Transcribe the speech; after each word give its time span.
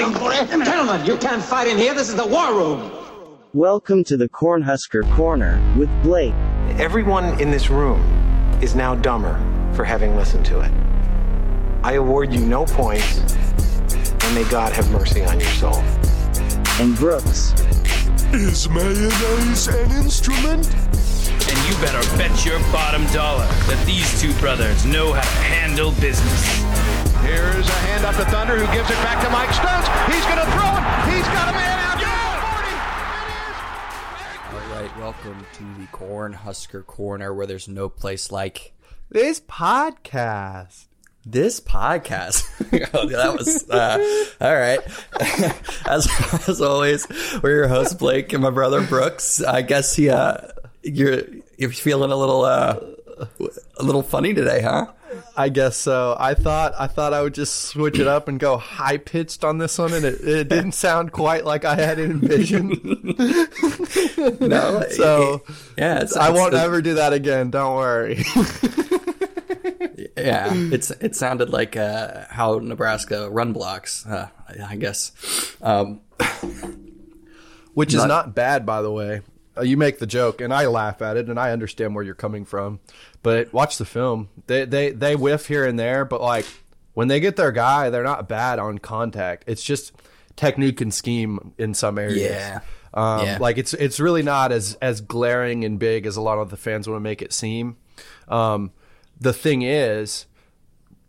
nothing, 0.00 0.20
boy. 0.20 0.64
Gentlemen, 0.64 1.04
you 1.04 1.16
can't 1.16 1.42
fight 1.42 1.68
in 1.68 1.76
here. 1.76 1.94
This 1.94 2.08
is 2.08 2.16
the 2.16 2.26
war 2.26 2.54
room. 2.54 2.90
Welcome 3.52 4.04
to 4.04 4.16
the 4.16 4.28
Cornhusker 4.28 5.10
Corner 5.14 5.60
with 5.76 5.90
Blake. 6.02 6.34
Everyone 6.78 7.38
in 7.40 7.50
this 7.50 7.68
room 7.70 8.00
is 8.62 8.74
now 8.74 8.94
dumber 8.94 9.34
for 9.74 9.84
having 9.84 10.16
listened 10.16 10.46
to 10.46 10.60
it. 10.60 10.72
I 11.82 11.94
award 11.94 12.32
you 12.32 12.44
no 12.46 12.64
points, 12.64 13.18
and 13.18 14.34
may 14.34 14.48
God 14.50 14.72
have 14.72 14.90
mercy 14.90 15.24
on 15.24 15.40
your 15.40 15.48
soul. 15.50 15.76
And 16.78 16.96
Brooks. 16.96 17.52
Is 18.32 18.68
mayonnaise 18.68 19.66
an 19.68 19.90
instrument? 19.90 20.72
And 20.72 21.68
you 21.68 21.74
better 21.80 22.16
bet 22.16 22.44
your 22.44 22.60
bottom 22.70 23.04
dollar 23.06 23.46
that 23.66 23.82
these 23.86 24.20
two 24.20 24.32
brothers 24.34 24.86
know 24.86 25.12
how 25.12 25.22
to 25.22 25.28
handle 25.28 25.90
business. 25.92 27.09
Here's 27.30 27.68
a 27.68 27.72
hand 27.86 28.04
up 28.04 28.16
to 28.16 28.24
Thunder 28.24 28.58
who 28.58 28.66
gives 28.74 28.90
it 28.90 28.96
back 29.04 29.22
to 29.22 29.30
Mike 29.30 29.52
Stokes. 29.52 29.86
He's 30.12 30.24
going 30.24 30.44
to 30.44 30.50
throw 30.50 30.66
it. 30.66 30.82
He's 31.14 31.24
got 31.30 31.48
a 31.48 31.52
man 31.52 31.78
out. 31.78 31.90
All 34.52 34.74
right, 34.74 34.90
welcome 34.98 35.46
to 35.54 35.80
the 35.80 35.86
Corn 35.92 36.32
Husker 36.32 36.82
Corner, 36.82 37.32
where 37.32 37.46
there's 37.46 37.68
no 37.68 37.88
place 37.88 38.32
like 38.32 38.72
this 39.10 39.38
podcast. 39.38 40.86
This 41.24 41.60
podcast. 41.60 42.48
oh, 42.94 43.08
that 43.08 43.38
was 43.38 43.70
uh, 43.70 44.24
all 44.40 44.56
right. 44.56 44.80
as 45.86 46.08
as 46.48 46.60
always, 46.60 47.06
we're 47.44 47.58
your 47.58 47.68
host 47.68 48.00
Blake 48.00 48.32
and 48.32 48.42
my 48.42 48.50
brother 48.50 48.84
Brooks. 48.84 49.40
I 49.40 49.62
guess 49.62 49.94
he, 49.94 50.10
uh, 50.10 50.48
you're 50.82 51.22
you're 51.56 51.70
feeling 51.70 52.10
a 52.10 52.16
little 52.16 52.42
uh, 52.42 52.80
a 53.76 53.84
little 53.84 54.02
funny 54.02 54.34
today, 54.34 54.62
huh? 54.62 54.90
I 55.36 55.48
guess 55.48 55.76
so. 55.76 56.16
I 56.18 56.34
thought 56.34 56.74
I 56.78 56.86
thought 56.86 57.12
I 57.12 57.22
would 57.22 57.34
just 57.34 57.54
switch 57.54 57.98
it 57.98 58.06
up 58.06 58.28
and 58.28 58.38
go 58.38 58.56
high 58.56 58.98
pitched 58.98 59.44
on 59.44 59.58
this 59.58 59.78
one, 59.78 59.92
and 59.92 60.04
it, 60.04 60.20
it 60.22 60.48
didn't 60.48 60.72
sound 60.72 61.12
quite 61.12 61.44
like 61.44 61.64
I 61.64 61.74
had 61.74 61.98
envisioned. 61.98 62.82
no, 64.40 64.84
so 64.90 65.42
yeah, 65.76 66.00
it's, 66.00 66.16
I 66.16 66.30
it's, 66.30 66.38
won't 66.38 66.54
it's, 66.54 66.62
ever 66.62 66.82
do 66.82 66.94
that 66.94 67.12
again. 67.12 67.50
Don't 67.50 67.76
worry. 67.76 68.24
yeah, 70.16 70.50
it's 70.52 70.90
it 70.92 71.16
sounded 71.16 71.50
like 71.50 71.76
uh, 71.76 72.24
how 72.28 72.58
Nebraska 72.58 73.30
run 73.30 73.52
blocks. 73.52 74.06
Uh, 74.06 74.28
I 74.66 74.76
guess, 74.76 75.12
um, 75.62 76.00
which 77.74 77.94
is 77.94 78.00
not, 78.00 78.08
not 78.08 78.34
bad, 78.34 78.66
by 78.66 78.82
the 78.82 78.90
way. 78.90 79.22
Uh, 79.56 79.62
you 79.62 79.76
make 79.76 79.98
the 79.98 80.06
joke, 80.06 80.40
and 80.40 80.54
I 80.54 80.66
laugh 80.66 81.02
at 81.02 81.16
it, 81.16 81.28
and 81.28 81.38
I 81.38 81.50
understand 81.50 81.94
where 81.94 82.04
you're 82.04 82.14
coming 82.14 82.44
from. 82.44 82.80
But 83.22 83.52
watch 83.52 83.76
the 83.78 83.84
film; 83.84 84.28
they 84.46 84.64
they 84.64 84.90
they 84.90 85.16
whiff 85.16 85.46
here 85.46 85.66
and 85.66 85.78
there, 85.78 86.04
but 86.04 86.20
like 86.20 86.46
when 86.94 87.08
they 87.08 87.20
get 87.20 87.36
their 87.36 87.52
guy, 87.52 87.90
they're 87.90 88.02
not 88.02 88.28
bad 88.28 88.58
on 88.58 88.78
contact. 88.78 89.44
It's 89.46 89.62
just 89.62 89.92
technique 90.36 90.80
and 90.80 90.92
scheme 90.92 91.52
in 91.58 91.74
some 91.74 91.98
areas. 91.98 92.30
Yeah. 92.30 92.60
Um, 92.92 93.26
yeah. 93.26 93.38
Like 93.40 93.58
it's 93.58 93.74
it's 93.74 94.00
really 94.00 94.22
not 94.22 94.52
as 94.52 94.76
as 94.82 95.00
glaring 95.00 95.64
and 95.64 95.78
big 95.78 96.06
as 96.06 96.16
a 96.16 96.20
lot 96.20 96.38
of 96.38 96.50
the 96.50 96.56
fans 96.56 96.88
want 96.88 96.96
to 96.96 97.02
make 97.02 97.22
it 97.22 97.32
seem. 97.32 97.76
Um, 98.28 98.72
the 99.20 99.32
thing 99.32 99.62
is, 99.62 100.26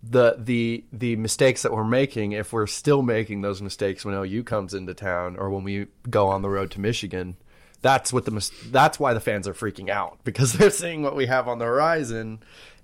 the 0.04 0.36
the 0.38 0.84
the 0.92 1.16
mistakes 1.16 1.62
that 1.64 1.72
we're 1.72 1.84
making, 1.84 2.34
if 2.34 2.54
we're 2.54 2.68
still 2.68 3.02
making 3.02 3.42
those 3.42 3.62
mistakes 3.62 4.04
when 4.06 4.16
OU 4.16 4.44
comes 4.44 4.74
into 4.74 4.94
town 4.94 5.38
or 5.38 5.50
when 5.50 5.64
we 5.64 5.88
go 6.10 6.28
on 6.28 6.42
the 6.42 6.50
road 6.50 6.72
to 6.72 6.82
Michigan, 6.82 7.38
that's 7.82 8.14
what 8.14 8.26
the 8.26 8.52
that's 8.68 9.00
why 9.00 9.14
the 9.14 9.20
fans 9.20 9.48
are 9.48 9.54
freaking 9.54 9.90
out 9.90 10.20
because 10.24 10.54
they're 10.58 10.70
seeing 10.70 11.04
what 11.04 11.16
we 11.16 11.26
have 11.26 11.48
on 11.48 11.60
the 11.60 11.66
horizon, 11.66 12.40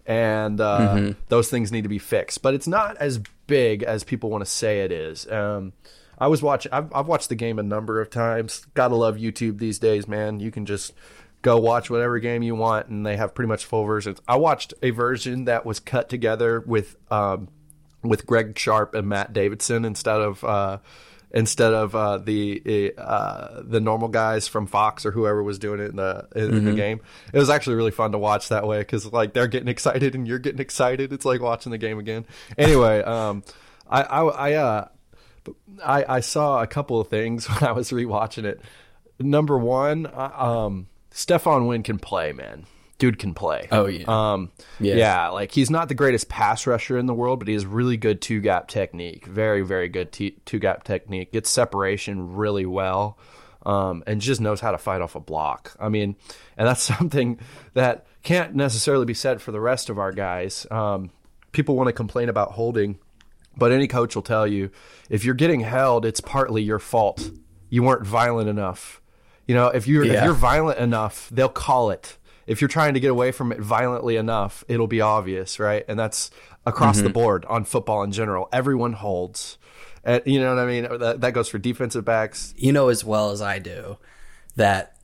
and 0.05 0.59
uh, 0.59 0.79
mm-hmm. 0.79 1.19
those 1.29 1.49
things 1.49 1.71
need 1.71 1.83
to 1.83 1.89
be 1.89 1.99
fixed. 1.99 2.41
But 2.41 2.53
it's 2.53 2.67
not 2.67 2.97
as 2.97 3.19
big 3.47 3.83
as 3.83 4.03
people 4.03 4.29
want 4.29 4.43
to 4.43 4.49
say 4.49 4.81
it 4.81 4.91
is. 4.91 5.29
Um, 5.31 5.73
I 6.17 6.27
was 6.27 6.41
watching. 6.41 6.71
I've, 6.71 6.93
I've 6.93 7.07
watched 7.07 7.29
the 7.29 7.35
game 7.35 7.59
a 7.59 7.63
number 7.63 8.01
of 8.01 8.09
times. 8.09 8.65
Gotta 8.73 8.95
love 8.95 9.17
YouTube 9.17 9.59
these 9.59 9.79
days, 9.79 10.07
man. 10.07 10.39
You 10.39 10.51
can 10.51 10.65
just 10.65 10.93
go 11.43 11.57
watch 11.57 11.89
whatever 11.89 12.19
game 12.19 12.41
you 12.41 12.55
want, 12.55 12.87
and 12.87 13.05
they 13.05 13.17
have 13.17 13.35
pretty 13.35 13.47
much 13.47 13.65
full 13.65 13.83
versions. 13.83 14.19
I 14.27 14.37
watched 14.37 14.73
a 14.81 14.89
version 14.89 15.45
that 15.45 15.65
was 15.65 15.80
cut 15.80 16.09
together 16.09 16.63
with 16.65 16.95
um, 17.11 17.49
with 18.02 18.25
Greg 18.25 18.57
Sharpe 18.57 18.95
and 18.95 19.07
Matt 19.07 19.33
Davison 19.33 19.86
instead 19.86 20.21
of 20.21 20.43
uh, 20.43 20.80
instead 21.32 21.73
of 21.73 21.95
uh, 21.95 22.17
the 22.17 22.93
uh, 22.98 23.61
the 23.64 23.80
normal 23.80 24.08
guys 24.08 24.48
from 24.48 24.67
Fox 24.67 25.05
or 25.05 25.11
whoever 25.11 25.43
was 25.43 25.60
doing 25.60 25.80
it 25.80 25.89
in 25.89 25.95
the 25.98 26.27
in, 26.36 26.52
mm-hmm. 26.52 26.65
the 26.65 26.73
game. 26.73 27.02
It 27.33 27.39
was 27.39 27.49
actually 27.49 27.76
really 27.76 27.92
fun 27.92 28.11
to 28.14 28.17
watch 28.17 28.49
that 28.49 28.67
way 28.67 28.80
because 28.80 29.11
like 29.11 29.33
they're 29.33 29.48
getting 29.48 29.67
excited 29.67 30.16
and 30.16 30.27
you're 30.27 30.39
getting 30.39 30.61
excited. 30.61 31.11
It's 31.14 31.26
like 31.26 31.42
watching 31.42 31.71
the 31.71 31.77
game 31.77 31.99
again. 31.99 32.26
Anyway, 32.58 33.02
um, 33.04 33.43
I 33.89 34.02
I 34.04 34.23
I, 34.23 34.54
uh, 34.54 34.87
I 35.83 36.05
I 36.08 36.20
saw 36.21 36.61
a 36.61 36.67
couple 36.67 36.99
of 36.99 37.10
things 37.10 37.45
when 37.49 37.64
I 37.64 37.73
was 37.73 37.92
rewatching 37.92 38.45
it. 38.45 38.61
Number 39.20 39.58
one, 39.58 40.05
um, 40.16 40.87
Stephon 41.11 41.67
Wynn 41.67 41.82
can 41.82 41.98
play, 41.98 42.33
man 42.33 42.66
dude 42.97 43.19
can 43.19 43.33
play. 43.33 43.67
Oh 43.71 43.85
yeah. 43.85 44.05
Um, 44.08 44.52
yeah. 44.80 44.95
yeah, 44.95 45.30
like 45.30 45.52
he's 45.52 45.69
not 45.69 45.87
the 45.87 45.95
greatest 45.95 46.30
pass 46.30 46.65
rusher 46.65 46.97
in 46.97 47.05
the 47.05 47.13
world, 47.13 47.39
but 47.39 47.47
he 47.47 47.53
has 47.53 47.65
really 47.65 47.97
good 47.97 48.21
two 48.21 48.41
gap 48.41 48.67
technique. 48.67 49.25
Very, 49.25 49.61
very 49.61 49.89
good 49.89 50.11
t- 50.11 50.37
two 50.45 50.59
gap 50.59 50.83
technique. 50.83 51.31
Gets 51.31 51.49
separation 51.49 52.36
really 52.36 52.65
well, 52.65 53.17
um, 53.65 54.03
and 54.07 54.21
just 54.21 54.41
knows 54.41 54.59
how 54.59 54.71
to 54.71 54.77
fight 54.77 55.02
off 55.02 55.15
a 55.15 55.19
block. 55.19 55.75
I 55.80 55.89
mean, 55.89 56.15
and 56.57 56.67
that's 56.67 56.81
something 56.97 57.39
that 57.73 58.07
can't 58.23 58.55
necessarily 58.55 59.05
be 59.05 59.13
said 59.13 59.41
for 59.41 59.52
the 59.52 59.61
rest 59.61 59.89
of 59.89 59.99
our 59.99 60.11
guys. 60.11 60.65
Um, 60.71 61.11
people 61.52 61.75
want 61.75 61.87
to 61.87 61.93
complain 61.93 62.30
about 62.30 62.53
holding, 62.53 62.99
but 63.55 63.71
any 63.71 63.87
coach 63.87 64.15
will 64.15 64.23
tell 64.23 64.47
you 64.47 64.71
if 65.09 65.23
you're 65.23 65.36
getting 65.36 65.61
held, 65.61 66.05
it's 66.05 66.21
partly 66.21 66.63
your 66.63 66.80
fault. 66.80 67.31
You 67.69 67.83
weren't 67.83 68.05
violent 68.05 68.49
enough. 68.49 69.02
You 69.45 69.55
know, 69.55 69.67
if 69.67 69.87
you're 69.87 70.03
yeah. 70.03 70.13
if 70.13 70.23
you're 70.23 70.33
violent 70.33 70.80
enough, 70.80 71.30
they'll 71.30 71.47
call 71.47 71.91
it 71.91 72.17
if 72.47 72.61
you're 72.61 72.69
trying 72.69 72.93
to 72.95 72.99
get 72.99 73.11
away 73.11 73.31
from 73.31 73.52
it 73.52 73.59
violently 73.59 74.15
enough, 74.15 74.63
it'll 74.67 74.87
be 74.87 75.02
obvious, 75.02 75.59
right? 75.59 75.85
And 75.87 75.99
that's 75.99 76.31
across 76.65 76.97
mm-hmm. 76.97 77.08
the 77.08 77.13
board 77.13 77.45
on 77.45 77.65
football 77.65 78.03
in 78.03 78.11
general. 78.11 78.49
Everyone 78.52 78.93
holds. 78.93 79.58
And, 80.03 80.23
you 80.25 80.39
know 80.39 80.55
what 80.55 80.63
I 80.63 80.65
mean? 80.65 80.99
That, 80.99 81.21
that 81.21 81.33
goes 81.33 81.49
for 81.49 81.59
defensive 81.59 82.05
backs. 82.05 82.53
You 82.57 82.71
know 82.71 82.87
as 82.87 83.03
well 83.03 83.31
as 83.31 83.41
I 83.41 83.59
do 83.59 83.97
that 84.55 84.97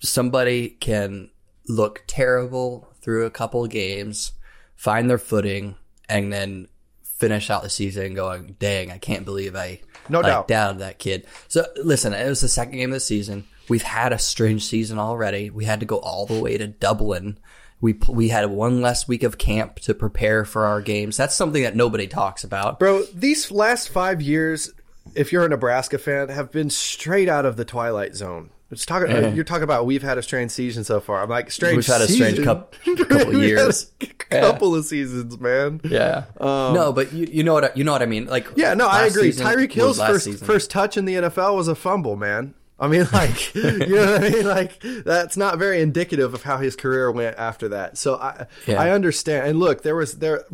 somebody 0.00 0.68
can 0.68 1.30
look 1.68 2.04
terrible 2.06 2.88
through 3.00 3.26
a 3.26 3.30
couple 3.30 3.64
of 3.64 3.70
games, 3.70 4.32
find 4.76 5.08
their 5.08 5.18
footing, 5.18 5.76
and 6.08 6.32
then 6.32 6.68
finish 7.02 7.50
out 7.50 7.62
the 7.62 7.70
season 7.70 8.14
going, 8.14 8.56
dang, 8.58 8.90
I 8.90 8.98
can't 8.98 9.24
believe 9.24 9.54
I 9.54 9.80
no 10.08 10.20
like, 10.20 10.32
doubt 10.32 10.48
doubted 10.48 10.78
that 10.80 10.98
kid. 10.98 11.26
So 11.48 11.66
listen, 11.76 12.12
it 12.12 12.28
was 12.28 12.40
the 12.40 12.48
second 12.48 12.76
game 12.76 12.90
of 12.90 12.94
the 12.94 13.00
season. 13.00 13.46
We've 13.70 13.82
had 13.82 14.12
a 14.12 14.18
strange 14.18 14.66
season 14.66 14.98
already. 14.98 15.50
We 15.50 15.64
had 15.64 15.80
to 15.80 15.86
go 15.86 15.98
all 15.98 16.26
the 16.26 16.40
way 16.40 16.58
to 16.58 16.66
Dublin. 16.66 17.38
We 17.80 17.98
we 18.08 18.28
had 18.28 18.50
one 18.50 18.82
less 18.82 19.08
week 19.08 19.22
of 19.22 19.38
camp 19.38 19.76
to 19.80 19.94
prepare 19.94 20.44
for 20.44 20.66
our 20.66 20.82
games. 20.82 21.16
That's 21.16 21.34
something 21.34 21.62
that 21.62 21.74
nobody 21.74 22.06
talks 22.06 22.44
about. 22.44 22.78
Bro, 22.78 23.04
these 23.14 23.50
last 23.50 23.88
5 23.88 24.20
years 24.20 24.70
if 25.14 25.32
you're 25.32 25.44
a 25.44 25.48
Nebraska 25.48 25.98
fan 25.98 26.28
have 26.28 26.52
been 26.52 26.70
straight 26.70 27.28
out 27.28 27.46
of 27.46 27.56
the 27.56 27.64
twilight 27.64 28.14
zone. 28.14 28.50
It's 28.70 28.86
talking. 28.86 29.10
Yeah. 29.10 29.32
You're 29.32 29.44
talking 29.44 29.64
about 29.64 29.84
we've 29.84 30.02
had 30.02 30.16
a 30.16 30.22
strange 30.22 30.52
season 30.52 30.84
so 30.84 31.00
far. 31.00 31.22
I'm 31.22 31.28
like 31.28 31.50
strange. 31.50 31.76
We've 31.76 31.86
had 31.86 32.02
a 32.02 32.06
strange 32.06 32.36
season. 32.36 32.44
couple, 32.44 32.96
couple 33.06 33.36
of 33.36 33.42
years, 33.42 33.90
couple 34.28 34.72
yeah. 34.72 34.78
of 34.78 34.84
seasons, 34.84 35.40
man. 35.40 35.80
Yeah. 35.82 36.26
Um, 36.38 36.74
no, 36.74 36.92
but 36.92 37.12
you, 37.12 37.26
you 37.32 37.42
know 37.42 37.54
what 37.54 37.76
you 37.76 37.82
know 37.82 37.90
what 37.90 38.02
I 38.02 38.06
mean. 38.06 38.26
Like 38.26 38.46
yeah, 38.54 38.74
no, 38.74 38.86
I 38.86 39.06
agree. 39.06 39.32
Tyreek 39.32 39.72
Hill's 39.72 39.98
first 39.98 40.26
season. 40.26 40.46
first 40.46 40.70
touch 40.70 40.96
in 40.96 41.04
the 41.04 41.14
NFL 41.14 41.56
was 41.56 41.66
a 41.66 41.74
fumble, 41.74 42.14
man. 42.14 42.54
I 42.80 42.88
mean, 42.88 43.06
like, 43.12 43.54
you 43.54 43.86
know 43.86 44.12
what 44.12 44.24
I 44.24 44.28
mean? 44.30 44.46
Like, 44.46 44.80
that's 44.80 45.36
not 45.36 45.58
very 45.58 45.82
indicative 45.82 46.32
of 46.32 46.42
how 46.42 46.56
his 46.56 46.74
career 46.74 47.12
went 47.12 47.38
after 47.38 47.68
that. 47.68 47.98
So 47.98 48.16
I, 48.16 48.46
yeah. 48.66 48.80
I 48.80 48.90
understand. 48.90 49.46
And 49.46 49.60
look, 49.60 49.82
there 49.82 49.94
was 49.94 50.18
there 50.18 50.44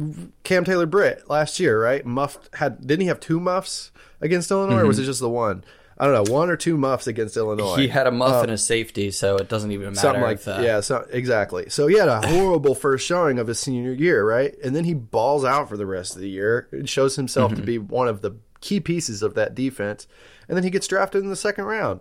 Cam 0.42 0.64
Taylor 0.64 0.86
Britt 0.86 1.30
last 1.30 1.60
year, 1.60 1.80
right? 1.80 2.04
Muffed 2.04 2.54
had 2.56 2.84
didn't 2.84 3.02
he 3.02 3.06
have 3.06 3.20
two 3.20 3.38
muffs 3.38 3.92
against 4.20 4.50
Illinois, 4.50 4.74
mm-hmm. 4.74 4.84
or 4.84 4.86
was 4.86 4.96
mm-hmm. 4.96 5.04
it 5.04 5.06
just 5.06 5.20
the 5.20 5.30
one? 5.30 5.64
I 5.98 6.04
don't 6.04 6.28
know, 6.28 6.30
one 6.30 6.50
or 6.50 6.56
two 6.56 6.76
muffs 6.76 7.06
against 7.06 7.38
Illinois. 7.38 7.76
He 7.76 7.88
had 7.88 8.06
a 8.06 8.10
muff 8.10 8.34
um, 8.34 8.42
and 8.44 8.52
a 8.52 8.58
safety, 8.58 9.10
so 9.10 9.36
it 9.36 9.48
doesn't 9.48 9.72
even 9.72 9.86
matter. 9.86 10.00
Something 10.00 10.22
like 10.22 10.42
that. 10.42 10.62
Yeah, 10.62 10.80
so, 10.80 11.06
exactly. 11.10 11.70
So 11.70 11.86
he 11.86 11.96
had 11.96 12.08
a 12.08 12.20
horrible 12.26 12.74
first 12.74 13.06
showing 13.06 13.38
of 13.38 13.46
his 13.46 13.58
senior 13.58 13.92
year, 13.92 14.22
right? 14.22 14.54
And 14.62 14.76
then 14.76 14.84
he 14.84 14.92
balls 14.92 15.42
out 15.42 15.70
for 15.70 15.78
the 15.78 15.86
rest 15.86 16.14
of 16.14 16.20
the 16.20 16.28
year. 16.28 16.68
and 16.70 16.86
shows 16.86 17.16
himself 17.16 17.52
mm-hmm. 17.52 17.60
to 17.60 17.66
be 17.66 17.78
one 17.78 18.08
of 18.08 18.20
the 18.20 18.36
key 18.60 18.78
pieces 18.78 19.22
of 19.22 19.32
that 19.34 19.54
defense. 19.54 20.06
And 20.48 20.56
then 20.56 20.64
he 20.64 20.70
gets 20.70 20.86
drafted 20.86 21.22
in 21.22 21.30
the 21.30 21.36
second 21.36 21.64
round. 21.64 22.00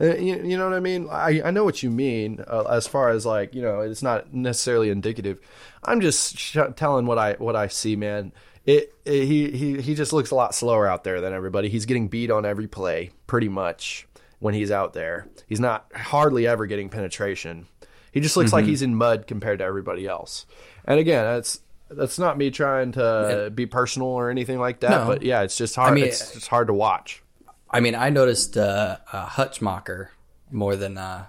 Uh, 0.00 0.16
you, 0.16 0.36
you, 0.44 0.56
know 0.56 0.68
what 0.68 0.76
I 0.76 0.80
mean? 0.80 1.08
I, 1.10 1.42
I 1.44 1.50
know 1.50 1.64
what 1.64 1.82
you 1.82 1.90
mean 1.90 2.44
uh, 2.46 2.62
as 2.64 2.86
far 2.86 3.10
as 3.10 3.26
like 3.26 3.54
you 3.54 3.62
know 3.62 3.80
it's 3.80 4.02
not 4.02 4.32
necessarily 4.32 4.90
indicative. 4.90 5.40
I'm 5.82 6.00
just 6.00 6.38
sh- 6.38 6.56
telling 6.76 7.06
what 7.06 7.18
I 7.18 7.34
what 7.34 7.56
I 7.56 7.66
see, 7.66 7.96
man. 7.96 8.32
It, 8.64 8.94
it, 9.04 9.24
he 9.24 9.50
he 9.50 9.80
he 9.80 9.94
just 9.94 10.12
looks 10.12 10.30
a 10.30 10.34
lot 10.34 10.54
slower 10.54 10.86
out 10.86 11.02
there 11.02 11.20
than 11.20 11.32
everybody. 11.32 11.68
He's 11.68 11.86
getting 11.86 12.08
beat 12.08 12.30
on 12.30 12.46
every 12.46 12.68
play, 12.68 13.10
pretty 13.26 13.48
much 13.48 14.06
when 14.38 14.54
he's 14.54 14.70
out 14.70 14.92
there. 14.92 15.26
He's 15.48 15.60
not 15.60 15.90
hardly 15.94 16.46
ever 16.46 16.66
getting 16.66 16.90
penetration. 16.90 17.66
He 18.12 18.20
just 18.20 18.36
looks 18.36 18.48
mm-hmm. 18.48 18.56
like 18.56 18.64
he's 18.66 18.82
in 18.82 18.94
mud 18.94 19.26
compared 19.26 19.58
to 19.58 19.64
everybody 19.64 20.06
else. 20.06 20.46
And 20.84 21.00
again, 21.00 21.24
that's 21.24 21.60
that's 21.90 22.18
not 22.18 22.38
me 22.38 22.50
trying 22.50 22.92
to 22.92 23.50
be 23.54 23.66
personal 23.66 24.08
or 24.08 24.30
anything 24.30 24.58
like 24.58 24.80
that. 24.80 24.90
No. 24.90 25.06
But 25.06 25.22
yeah, 25.22 25.42
it's 25.42 25.56
just 25.56 25.74
hard. 25.74 25.94
mean- 25.94 26.04
it's 26.04 26.32
just 26.32 26.48
hard 26.48 26.68
to 26.68 26.74
watch. 26.74 27.22
I 27.70 27.80
mean, 27.80 27.94
I 27.94 28.10
noticed 28.10 28.56
uh, 28.56 28.98
uh, 29.12 29.26
Hutmacher 29.26 30.08
more 30.50 30.76
than 30.76 30.96
uh, 30.98 31.26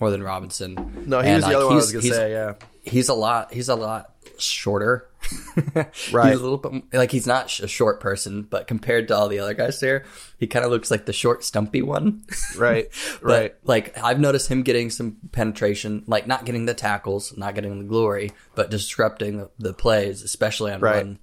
more 0.00 0.10
than 0.10 0.22
Robinson. 0.22 1.04
No, 1.06 1.20
he 1.20 1.28
And, 1.28 1.36
was 1.36 1.44
the 1.44 1.48
like, 1.48 1.56
other 1.56 1.64
one 1.66 1.72
I 1.74 1.76
was 1.76 1.92
gonna 1.92 2.02
say. 2.04 2.32
Yeah, 2.32 2.54
he's 2.82 3.08
a 3.08 3.14
lot 3.14 3.52
he's 3.54 3.68
a 3.68 3.74
lot 3.76 4.14
shorter 4.38 5.06
Right. 6.12 6.30
he's 6.30 6.40
a 6.40 6.42
little 6.42 6.56
bit 6.56 6.82
like 6.94 7.10
he's 7.10 7.26
not 7.26 7.58
a 7.60 7.68
short 7.68 8.00
person 8.00 8.42
but 8.42 8.66
compared 8.66 9.08
to 9.08 9.16
all 9.16 9.28
the 9.28 9.38
other 9.38 9.52
guys 9.52 9.80
there 9.80 10.04
he 10.38 10.46
kind 10.46 10.64
of 10.64 10.70
looks 10.70 10.90
like 10.90 11.04
the 11.04 11.12
short 11.12 11.44
stumpy 11.44 11.82
one 11.82 12.24
right, 12.56 12.88
But, 13.20 13.28
right. 13.28 13.54
like 13.64 13.98
i've 13.98 14.18
noticed 14.18 14.50
him 14.50 14.62
getting 14.62 14.88
some 14.88 15.18
penetration 15.32 16.04
like 16.06 16.26
not 16.26 16.46
getting 16.46 16.64
the 16.64 16.72
tackles 16.72 17.36
not 17.36 17.54
getting 17.54 17.78
the 17.78 17.84
glory 17.84 18.32
but 18.54 18.70
disrupting 18.70 19.36
the, 19.36 19.50
the 19.58 19.74
plays 19.74 20.22
especially 20.22 20.72
on 20.72 20.80
Right. 20.80 20.96
run 20.96 21.18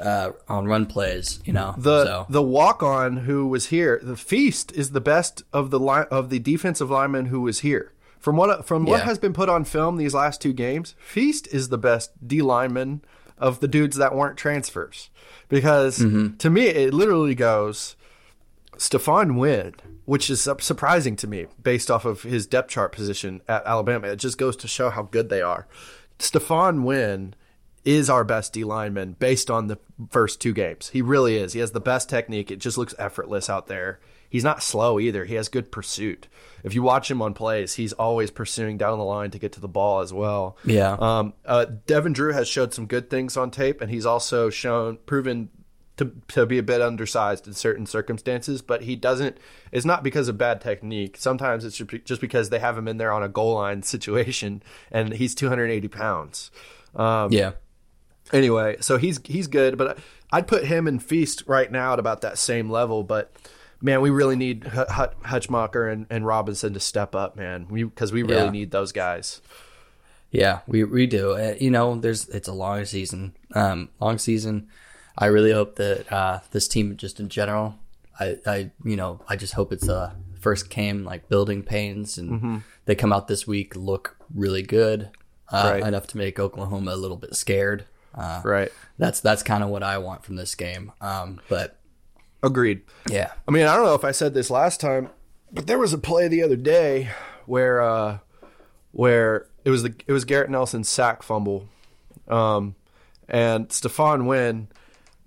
uh, 0.00 0.32
on 0.48 0.66
run 0.66 0.86
plays 0.86 1.40
you 1.44 1.52
know 1.52 1.74
The 1.76 2.04
so 2.04 2.26
the 2.28 2.42
walk 2.42 2.82
on 2.82 3.18
who 3.18 3.46
was 3.46 3.66
here, 3.66 4.00
the 4.02 4.16
feast 4.16 4.72
is 4.72 4.90
the 4.92 5.00
best 5.00 5.42
of 5.52 5.70
the 5.70 5.78
line 5.78 6.06
of 6.10 6.30
the 6.30 6.38
defensive 6.38 6.90
lineman 6.90 7.26
who 7.26 7.40
was 7.42 7.60
here. 7.60 7.92
From 8.18 8.36
what 8.36 8.66
from 8.66 8.84
what 8.84 8.98
Yeah. 9.00 9.04
has 9.04 9.18
been 9.18 9.32
put 9.32 9.48
on 9.48 9.64
film 9.64 9.96
these 9.96 10.14
last 10.14 10.40
two 10.42 10.52
games, 10.52 10.94
Feast 10.98 11.46
is 11.48 11.68
the 11.68 11.78
best 11.78 12.10
D 12.26 12.42
lineman 12.42 13.02
of 13.38 13.60
the 13.60 13.68
dudes 13.68 13.96
that 13.96 14.14
weren't 14.14 14.36
transfers. 14.36 15.08
Because 15.48 15.98
Mm-hmm. 15.98 16.36
to 16.36 16.50
me, 16.50 16.66
it 16.66 16.92
literally 16.92 17.34
goes 17.34 17.96
Stephon 18.76 19.36
Wynn, 19.38 19.74
which 20.04 20.30
is 20.30 20.40
surprising 20.60 21.16
to 21.16 21.26
me 21.26 21.46
based 21.62 21.90
off 21.90 22.04
of 22.04 22.22
his 22.22 22.46
depth 22.46 22.70
chart 22.70 22.92
position 22.92 23.40
at 23.48 23.64
Alabama. 23.66 24.08
It 24.08 24.16
just 24.16 24.38
goes 24.38 24.56
to 24.56 24.68
show 24.68 24.90
how 24.90 25.02
good 25.02 25.28
they 25.28 25.42
are. 25.42 25.66
Stephon 26.18 26.82
Wynn 26.84 27.34
is 27.84 28.10
our 28.10 28.24
best 28.24 28.52
D 28.52 28.64
lineman 28.64 29.14
based 29.18 29.50
on 29.50 29.68
the 29.68 29.78
first 30.10 30.40
two 30.40 30.52
games. 30.52 30.88
He 30.90 31.02
really 31.02 31.36
is. 31.36 31.52
He 31.52 31.60
has 31.60 31.72
the 31.72 31.80
best 31.80 32.08
technique. 32.08 32.50
It 32.50 32.58
just 32.58 32.78
looks 32.78 32.94
effortless 32.98 33.48
out 33.48 33.66
there. 33.66 34.00
He's 34.28 34.44
not 34.44 34.62
slow 34.62 35.00
either. 35.00 35.24
He 35.24 35.34
has 35.34 35.48
good 35.48 35.72
pursuit. 35.72 36.28
If 36.62 36.74
you 36.74 36.82
watch 36.82 37.10
him 37.10 37.20
on 37.20 37.34
plays, 37.34 37.74
he's 37.74 37.92
always 37.94 38.30
pursuing 38.30 38.78
down 38.78 38.98
the 38.98 39.04
line 39.04 39.32
to 39.32 39.38
get 39.38 39.52
to 39.52 39.60
the 39.60 39.68
ball 39.68 40.00
as 40.00 40.12
well. 40.12 40.56
Yeah. 40.64 40.96
Um, 41.00 41.32
uh, 41.44 41.66
Devin 41.86 42.12
Drew 42.12 42.32
has 42.32 42.46
showed 42.46 42.72
some 42.72 42.86
good 42.86 43.10
things 43.10 43.36
on 43.36 43.50
tape, 43.50 43.80
and 43.80 43.90
he's 43.90 44.06
also 44.06 44.48
shown 44.50 44.98
proven 45.06 45.48
to 45.96 46.12
to 46.28 46.46
be 46.46 46.58
a 46.58 46.62
bit 46.62 46.80
undersized 46.80 47.48
in 47.48 47.54
certain 47.54 47.86
circumstances. 47.86 48.62
But 48.62 48.82
he 48.82 48.94
doesn't. 48.94 49.38
It's 49.72 49.86
not 49.86 50.04
because 50.04 50.28
of 50.28 50.38
bad 50.38 50.60
technique. 50.60 51.16
Sometimes 51.16 51.64
it's 51.64 51.78
just 51.78 52.20
because 52.20 52.50
they 52.50 52.60
have 52.60 52.78
him 52.78 52.86
in 52.86 52.98
there 52.98 53.10
on 53.10 53.24
a 53.24 53.28
goal 53.28 53.54
line 53.54 53.82
situation, 53.82 54.62
and 54.92 55.14
he's 55.14 55.34
280 55.34 55.88
pounds. 55.88 56.52
Um, 56.94 57.32
yeah 57.32 57.52
anyway, 58.32 58.76
so 58.80 58.96
he's 58.98 59.20
he's 59.24 59.46
good, 59.48 59.76
but 59.78 59.98
I'd 60.32 60.46
put 60.46 60.64
him 60.64 60.86
and 60.86 61.02
Feast 61.02 61.44
right 61.46 61.70
now 61.70 61.92
at 61.94 61.98
about 61.98 62.20
that 62.22 62.38
same 62.38 62.70
level. 62.70 63.02
But 63.02 63.32
man, 63.80 64.00
we 64.00 64.10
really 64.10 64.36
need 64.36 64.64
H- 64.66 64.86
H- 64.90 65.10
Hutmacher 65.24 65.92
and, 65.92 66.06
and 66.10 66.26
Robinson 66.26 66.74
to 66.74 66.80
step 66.80 67.14
up, 67.14 67.36
man. 67.36 67.66
We 67.70 67.84
because 67.84 68.12
we 68.12 68.22
really 68.22 68.44
Yeah. 68.44 68.50
need 68.50 68.70
those 68.70 68.92
guys. 68.92 69.40
Yeah, 70.30 70.60
we 70.66 70.84
we 70.84 71.06
do. 71.06 71.32
Uh, 71.32 71.54
you 71.60 71.70
know, 71.70 71.96
there's 71.98 72.28
it's 72.28 72.48
a 72.48 72.52
long 72.52 72.84
season. 72.84 73.34
Um, 73.54 73.88
long 74.00 74.18
season. 74.18 74.68
I 75.18 75.26
really 75.26 75.52
hope 75.52 75.74
that 75.76 76.10
uh, 76.12 76.40
this 76.52 76.68
team, 76.68 76.96
just 76.96 77.18
in 77.20 77.28
general, 77.28 77.78
I, 78.18 78.36
I 78.46 78.70
you 78.84 78.96
know, 78.96 79.20
I 79.28 79.36
just 79.36 79.54
hope 79.54 79.72
it's 79.72 79.88
a 79.88 80.14
first 80.38 80.70
game 80.70 81.04
like 81.04 81.28
building 81.28 81.62
pains, 81.62 82.16
and 82.16 82.30
Mm-hmm. 82.30 82.56
they 82.86 82.94
come 82.94 83.12
out 83.12 83.26
this 83.28 83.46
week 83.46 83.74
look 83.76 84.16
really 84.34 84.62
good, 84.62 85.10
uh, 85.50 85.70
Right. 85.74 85.86
enough 85.86 86.06
to 86.08 86.16
make 86.16 86.38
Oklahoma 86.38 86.94
a 86.94 86.96
little 86.96 87.16
bit 87.18 87.34
scared. 87.34 87.84
Uh, 88.14 88.40
Right. 88.44 88.72
That's 88.98 89.20
that's 89.20 89.42
kind 89.42 89.62
of 89.62 89.70
what 89.70 89.82
I 89.82 89.98
want 89.98 90.24
from 90.24 90.36
this 90.36 90.54
game. 90.54 90.92
Um, 91.00 91.40
but 91.48 91.76
Agreed. 92.42 92.82
yeah, 93.08 93.32
I 93.46 93.50
mean, 93.50 93.66
I 93.66 93.76
don't 93.76 93.84
know 93.84 93.94
if 93.94 94.04
I 94.04 94.12
said 94.12 94.34
this 94.34 94.50
last 94.50 94.80
time, 94.80 95.10
but 95.52 95.66
there 95.66 95.78
was 95.78 95.92
a 95.92 95.98
play 95.98 96.26
the 96.28 96.42
other 96.42 96.56
day 96.56 97.10
where 97.46 97.80
uh, 97.80 98.18
where 98.92 99.46
it 99.64 99.70
was 99.70 99.82
the 99.82 99.94
it 100.06 100.12
was 100.12 100.24
Garrett 100.24 100.50
Nelson's 100.50 100.88
sack 100.88 101.22
fumble, 101.22 101.68
um, 102.28 102.76
and 103.28 103.68
Stephon 103.68 104.26
Wynn 104.26 104.68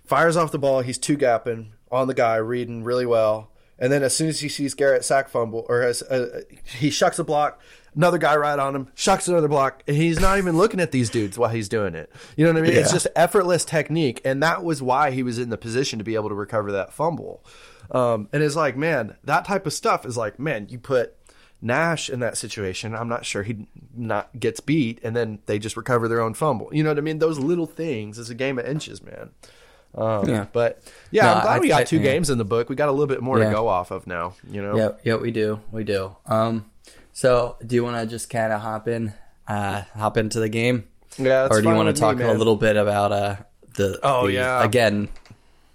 fires 0.06 0.35
off 0.35 0.51
the 0.51 0.59
ball. 0.59 0.81
He's 0.81 0.97
two 0.97 1.18
gapping 1.18 1.68
on 1.91 2.07
the 2.07 2.13
guy, 2.15 2.38
reading 2.38 2.83
really 2.83 3.06
well, 3.06 3.51
and 3.77 3.94
then 3.94 4.01
as 4.01 4.15
soon 4.15 4.30
as 4.30 4.39
he 4.39 4.50
sees 4.50 4.74
Garrett 4.74 5.06
sack 5.06 5.30
fumble 5.30 5.65
or 5.69 5.81
has, 5.83 6.01
uh, 6.03 6.41
he 6.77 6.89
shucks 6.89 7.19
a 7.19 7.24
block. 7.24 7.62
Another 7.95 8.18
guy 8.18 8.36
right 8.36 8.57
on 8.57 8.75
him, 8.75 8.88
shucks 8.95 9.28
another 9.28 9.48
block, 9.48 9.84
and 9.88 9.95
he's 9.95 10.19
not 10.19 10.38
even 10.40 10.57
looking 10.57 10.80
at 10.80 10.92
these 10.92 11.10
dudes 11.10 11.38
while 11.38 11.50
he's 11.51 11.69
doing 11.69 11.94
it. 11.95 12.12
You 12.36 12.45
know 12.45 12.54
what 12.54 12.63
I 12.63 12.68
mean? 12.68 12.78
It's 12.78 12.92
just 12.92 13.07
effortless 13.16 13.63
technique, 13.66 14.19
and 14.25 14.42
that 14.42 14.63
was 14.63 14.81
why 14.81 15.12
he 15.12 15.22
was 15.24 15.38
in 15.38 15.50
the 15.50 15.57
position 15.57 16.00
to 16.00 16.04
be 16.06 16.16
able 16.16 16.30
to 16.30 16.36
recover 16.36 16.72
that 16.72 16.92
fumble. 16.92 17.44
Um, 17.92 18.30
and 18.34 18.42
it's 18.42 18.56
like, 18.56 18.75
man, 18.75 19.16
that 19.24 19.45
type 19.45 19.68
of 19.68 19.74
stuff 19.74 20.06
is 20.06 20.18
like, 20.18 20.40
man, 20.40 20.68
you 20.69 20.80
put 20.80 21.16
Nash 21.62 22.10
in 22.10 22.19
that 22.22 22.38
situation. 22.38 22.95
I'm 22.95 23.07
not 23.07 23.25
sure 23.25 23.44
he 23.44 23.68
not 23.95 24.38
gets 24.40 24.60
beat, 24.60 25.00
and 25.04 25.16
then 25.16 25.40
they 25.45 25.60
just 25.60 25.78
recover 25.78 26.07
their 26.07 26.22
own 26.22 26.34
fumble. 26.34 26.69
You 26.72 26.84
know 26.84 26.90
what 26.90 26.98
I 26.98 27.01
mean? 27.01 27.19
Those 27.19 27.38
little 27.40 27.68
things 27.68 28.18
is 28.18 28.30
a 28.30 28.36
game 28.36 28.57
of 28.57 28.66
inches, 28.66 29.01
man. 29.04 29.30
Um, 29.95 30.28
Yeah. 30.28 30.48
But 30.51 30.81
yeah, 31.12 31.25
No, 31.25 31.34
I'm 31.36 31.42
glad 31.44 31.56
I- 31.57 31.60
we 31.60 31.68
got 31.68 31.86
two 31.88 31.98
yeah. 31.98 32.04
games 32.04 32.30
in 32.31 32.38
the 32.40 32.45
book. 32.45 32.68
We 32.68 32.75
got 32.75 32.90
a 32.90 32.92
little 32.92 33.06
bit 33.07 33.22
more 33.22 33.38
to 33.38 33.45
go 33.51 33.68
off 33.68 33.92
of 33.92 34.07
now. 34.07 34.34
You 34.50 34.62
know? 34.63 34.75
yeah, 34.75 34.90
yeah, 35.04 35.16
we 35.16 35.30
do, 35.31 35.60
we 35.72 35.84
do. 35.84 36.16
Um, 36.25 36.66
so 37.13 37.56
do 37.65 37.75
you 37.75 37.83
want 37.83 37.98
to 37.98 38.06
just 38.06 38.30
kind 38.30 38.51
of 38.51 38.60
hop 38.62 38.88
in, 38.88 39.13
uh, 39.48 39.83
hop 39.95 40.18
into 40.18 40.39
the 40.39 40.50
game? 40.50 40.86
Yeah, 41.18 41.44
that's 41.44 41.57
or 41.57 41.62
do 41.62 41.69
you 41.69 41.75
want 41.75 41.95
to 41.95 42.06
with 42.06 42.18
me, 42.18 42.24
talk 42.25 42.36
a 42.36 42.38
little 42.38 42.56
bit 42.57 42.75
about 42.75 43.12
uh 43.12 43.36
the 43.75 44.00
Oh, 44.04 44.25
the- 44.27 44.33
yeah. 44.33 44.63
again 44.63 45.10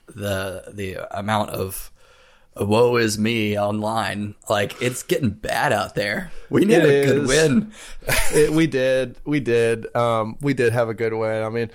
the 0.06 0.64
the 0.73 1.17
amount 1.17 1.50
of 1.50 1.90
woe 2.56 2.96
is 2.96 3.19
me 3.19 3.56
online. 3.58 4.35
Like 4.50 4.81
it's 4.82 5.02
getting 5.05 5.31
bad 5.31 5.73
out 5.73 5.94
there. 5.94 6.32
We 6.50 6.64
need 6.64 6.75
It 6.82 7.08
a 7.08 7.12
good 7.14 7.26
win. 7.29 7.73
It, 8.32 8.50
we 8.52 8.67
did. 8.67 9.17
We 9.25 9.38
did. 9.41 9.94
Um, 9.94 10.37
we 10.41 10.55
did 10.55 10.73
have 10.73 10.88
a 10.88 10.94
good 10.94 11.12
win. 11.14 11.43
I 11.44 11.49
mean 11.50 11.70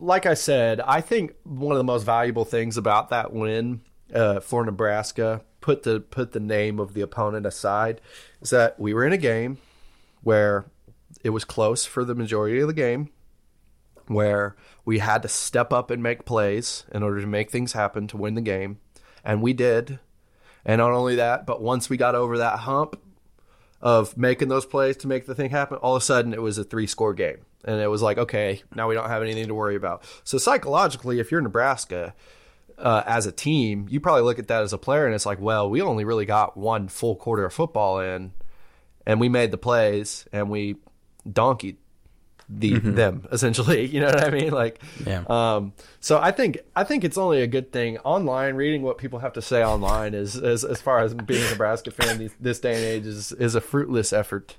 like 0.00 0.26
i 0.26 0.34
said 0.34 0.80
i 0.80 1.00
think 1.00 1.32
one 1.44 1.70
of 1.72 1.78
the 1.78 1.84
most 1.84 2.02
valuable 2.02 2.44
things 2.44 2.76
about 2.76 3.10
that 3.10 3.32
win 3.32 3.80
uh, 4.12 4.40
for 4.40 4.64
nebraska 4.64 5.40
put 5.62 5.84
the 5.84 6.00
put 6.00 6.32
the 6.32 6.40
name 6.40 6.78
of 6.78 6.94
the 6.94 7.00
opponent 7.00 7.46
aside 7.46 8.00
is 8.40 8.50
that 8.50 8.78
we 8.78 8.92
were 8.92 9.04
in 9.04 9.12
a 9.12 9.18
game 9.18 9.58
where 10.22 10.66
it 11.24 11.30
was 11.30 11.44
close 11.44 11.86
for 11.86 12.04
the 12.04 12.14
majority 12.14 12.60
of 12.60 12.68
the 12.68 12.74
game 12.74 13.08
where 14.08 14.56
we 14.84 14.98
had 14.98 15.22
to 15.22 15.28
step 15.28 15.72
up 15.72 15.90
and 15.90 16.02
make 16.02 16.24
plays 16.24 16.84
in 16.92 17.02
order 17.02 17.20
to 17.20 17.26
make 17.26 17.50
things 17.50 17.72
happen 17.72 18.06
to 18.06 18.16
win 18.16 18.34
the 18.34 18.40
game 18.40 18.78
and 19.24 19.40
we 19.40 19.52
did 19.52 19.98
and 20.64 20.78
not 20.78 20.90
only 20.90 21.16
that 21.16 21.46
but 21.46 21.62
once 21.62 21.88
we 21.88 21.96
got 21.96 22.14
over 22.14 22.36
that 22.38 22.60
hump 22.60 23.00
of 23.82 24.16
making 24.16 24.48
those 24.48 24.64
plays 24.64 24.96
to 24.98 25.08
make 25.08 25.26
the 25.26 25.34
thing 25.34 25.50
happen, 25.50 25.76
all 25.78 25.96
of 25.96 26.02
a 26.02 26.04
sudden 26.04 26.32
it 26.32 26.40
was 26.40 26.56
a 26.56 26.64
three 26.64 26.86
score 26.86 27.12
game. 27.12 27.38
And 27.64 27.80
it 27.80 27.88
was 27.88 28.00
like, 28.00 28.16
okay, 28.16 28.62
now 28.74 28.88
we 28.88 28.94
don't 28.94 29.08
have 29.08 29.22
anything 29.22 29.48
to 29.48 29.54
worry 29.54 29.76
about. 29.76 30.04
So 30.24 30.38
psychologically, 30.38 31.18
if 31.18 31.30
you're 31.30 31.40
Nebraska 31.40 32.14
uh, 32.78 33.02
as 33.06 33.26
a 33.26 33.32
team, 33.32 33.86
you 33.90 34.00
probably 34.00 34.22
look 34.22 34.38
at 34.38 34.48
that 34.48 34.62
as 34.62 34.72
a 34.72 34.78
player 34.78 35.06
and 35.06 35.14
it's 35.14 35.26
like, 35.26 35.40
well, 35.40 35.68
we 35.70 35.80
only 35.82 36.04
really 36.04 36.26
got 36.26 36.56
one 36.56 36.88
full 36.88 37.16
quarter 37.16 37.44
of 37.44 37.52
football 37.52 38.00
in 38.00 38.32
and 39.06 39.18
we 39.20 39.28
made 39.28 39.50
the 39.50 39.58
plays 39.58 40.26
and 40.32 40.48
we 40.50 40.76
donkeyed 41.28 41.76
the 42.48 42.78
them 42.78 43.26
essentially. 43.32 43.86
You 43.86 44.00
know 44.00 44.06
what 44.08 44.24
i 44.24 44.28
mean? 44.30 44.50
Like 44.50 44.82
Yeah. 45.06 45.24
um 45.28 45.72
so 46.00 46.18
i 46.20 46.32
think 46.32 46.58
i 46.76 46.84
think 46.84 47.02
it's 47.04 47.16
only 47.16 47.40
a 47.40 47.46
good 47.46 47.72
thing 47.72 47.96
online. 47.98 48.56
Reading 48.56 48.82
what 48.82 48.98
people 48.98 49.20
have 49.20 49.32
to 49.34 49.42
say 49.42 49.64
online 49.64 50.12
is 50.12 50.36
as, 50.36 50.62
as 50.64 50.80
far 50.82 50.98
as 50.98 51.14
being 51.14 51.42
a 51.46 51.50
nebraska 51.50 51.90
fan 51.92 52.18
these, 52.18 52.34
this 52.40 52.58
day 52.60 52.74
and 52.74 52.84
age 52.84 53.06
is 53.06 53.32
is 53.32 53.54
a 53.54 53.60
fruitless 53.60 54.12
effort. 54.12 54.56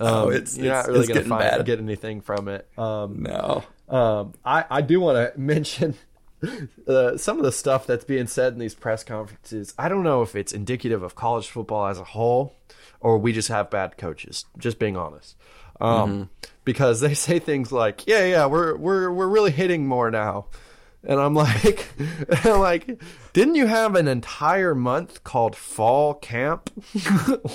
Um 0.00 0.06
Oh, 0.08 0.30
it's- 0.30 0.56
you're 0.56 0.66
it's- 0.66 0.86
not 0.86 0.92
really 0.92 1.00
it's 1.06 1.08
gonna 1.08 1.20
find 1.22 1.42
bad. 1.58 1.64
get 1.66 1.78
anything 1.78 2.20
from 2.20 2.48
it. 2.48 2.68
Um 2.76 3.22
no. 3.22 3.62
um, 3.88 4.34
I, 4.44 4.64
I 4.68 4.80
do 4.82 5.00
want 5.00 5.16
to 5.32 5.38
mention 5.40 5.94
uh, 6.88 7.16
some 7.16 7.38
of 7.38 7.44
the 7.44 7.52
stuff 7.52 7.86
that's 7.86 8.04
being 8.04 8.26
said 8.26 8.52
in 8.52 8.58
these 8.58 8.74
press 8.74 9.04
conferences. 9.04 9.74
I 9.78 9.88
don't 9.88 10.02
know 10.02 10.22
if 10.22 10.34
it's 10.34 10.52
indicative 10.52 11.02
of 11.02 11.14
college 11.14 11.48
football 11.48 11.86
as 11.86 11.98
a 11.98 12.04
whole 12.04 12.54
or 13.00 13.18
we 13.18 13.32
just 13.32 13.48
have 13.48 13.70
bad 13.70 13.96
coaches, 13.98 14.44
just 14.58 14.78
being 14.78 14.96
honest. 14.96 15.36
Um, 15.80 16.28
Because 16.64 17.00
they 17.00 17.14
say 17.14 17.38
things 17.38 17.72
like, 17.72 18.06
yeah, 18.06 18.24
yeah, 18.26 18.46
we're, 18.46 18.76
we're, 18.76 19.10
we're 19.10 19.28
really 19.28 19.50
hitting 19.50 19.86
more 19.86 20.10
now. 20.10 20.46
And 21.02 21.18
I'm 21.18 21.34
like, 21.34 21.88
I'm 22.44 22.60
like, 22.60 23.00
didn't 23.32 23.54
you 23.54 23.66
have 23.66 23.94
an 23.94 24.06
entire 24.06 24.74
month 24.74 25.24
called 25.24 25.56
fall 25.56 26.12
camp 26.12 26.68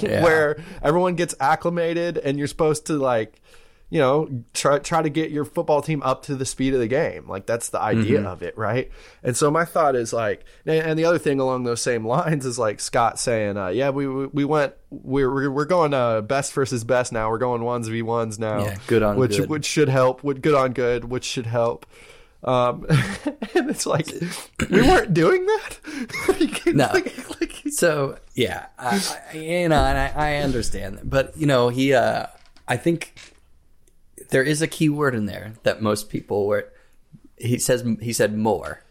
Yeah. 0.01 0.23
where 0.23 0.57
everyone 0.81 1.13
gets 1.13 1.35
acclimated 1.39 2.17
and 2.17 2.39
you're 2.39 2.47
supposed 2.47 2.87
to 2.87 2.93
like 2.93 3.39
you 3.89 3.99
know, 3.99 4.43
try 4.53 4.79
try 4.79 5.01
to 5.01 5.09
get 5.09 5.29
your 5.31 5.45
football 5.45 5.81
team 5.81 6.01
up 6.03 6.23
to 6.23 6.35
the 6.35 6.45
speed 6.45 6.73
of 6.73 6.79
the 6.79 6.87
game. 6.87 7.29
Like 7.29 7.45
that's 7.45 7.69
the 7.69 7.79
idea 7.79 8.17
Mm-hmm. 8.19 8.27
of 8.27 8.41
it, 8.41 8.57
right? 8.57 8.91
And 9.23 9.37
so 9.37 9.51
my 9.51 9.63
thought 9.63 9.95
is 9.95 10.11
like, 10.11 10.43
and, 10.65 10.97
the 10.97 11.05
other 11.05 11.19
thing 11.19 11.39
along 11.39 11.63
those 11.63 11.81
same 11.81 12.05
lines 12.15 12.45
is 12.45 12.57
like 12.57 12.79
Scott 12.79 13.19
saying, 13.19 13.57
uh, 13.57 13.67
"Yeah, 13.67 13.91
we 13.91 14.07
we 14.07 14.25
we 14.27 14.45
went, 14.45 14.73
we're 14.89 15.31
we're, 15.33 15.51
we're 15.51 15.65
going 15.65 15.93
uh, 15.93 16.21
best 16.21 16.51
versus 16.53 16.83
best 16.83 17.13
now. 17.13 17.29
We're 17.29 17.37
going 17.37 17.63
ones 17.63 17.87
v 17.87 18.01
ones 18.01 18.39
now. 18.39 18.65
Yeah, 18.65 18.77
good 18.87 19.03
on 19.03 19.17
which 19.17 19.37
good. 19.37 19.49
which 19.49 19.65
should 19.65 19.89
help. 19.89 20.23
Would 20.23 20.41
good 20.41 20.55
on 20.55 20.73
good, 20.73 21.05
which 21.05 21.23
should 21.25 21.45
help." 21.45 21.85
Um, 22.43 22.85
and 23.55 23.69
it's 23.71 23.85
like 23.87 24.07
we 24.69 24.81
weren't 24.81 25.13
doing 25.13 25.45
that. 25.45 25.79
Like, 26.27 26.65
No. 26.67 26.89
like, 26.93 27.39
like, 27.41 27.63
So 27.71 28.17
yeah, 28.35 28.67
I, 28.77 29.01
I, 29.33 29.37
you 29.37 29.69
know, 29.69 29.83
and 29.83 29.97
I, 29.97 30.11
I 30.15 30.35
understand 30.37 30.97
that, 30.97 31.09
but 31.09 31.35
you 31.37 31.45
know, 31.47 31.69
he, 31.69 31.93
uh, 31.93 32.27
I 32.67 32.77
think 32.77 33.15
there 34.29 34.43
is 34.43 34.61
a 34.61 34.67
key 34.67 34.89
word 34.89 35.15
in 35.15 35.25
there 35.25 35.53
that 35.63 35.81
most 35.81 36.09
people 36.09 36.47
were. 36.47 36.71
He 37.37 37.57
says 37.57 37.85
he 38.01 38.13
said 38.13 38.37
more, 38.37 38.83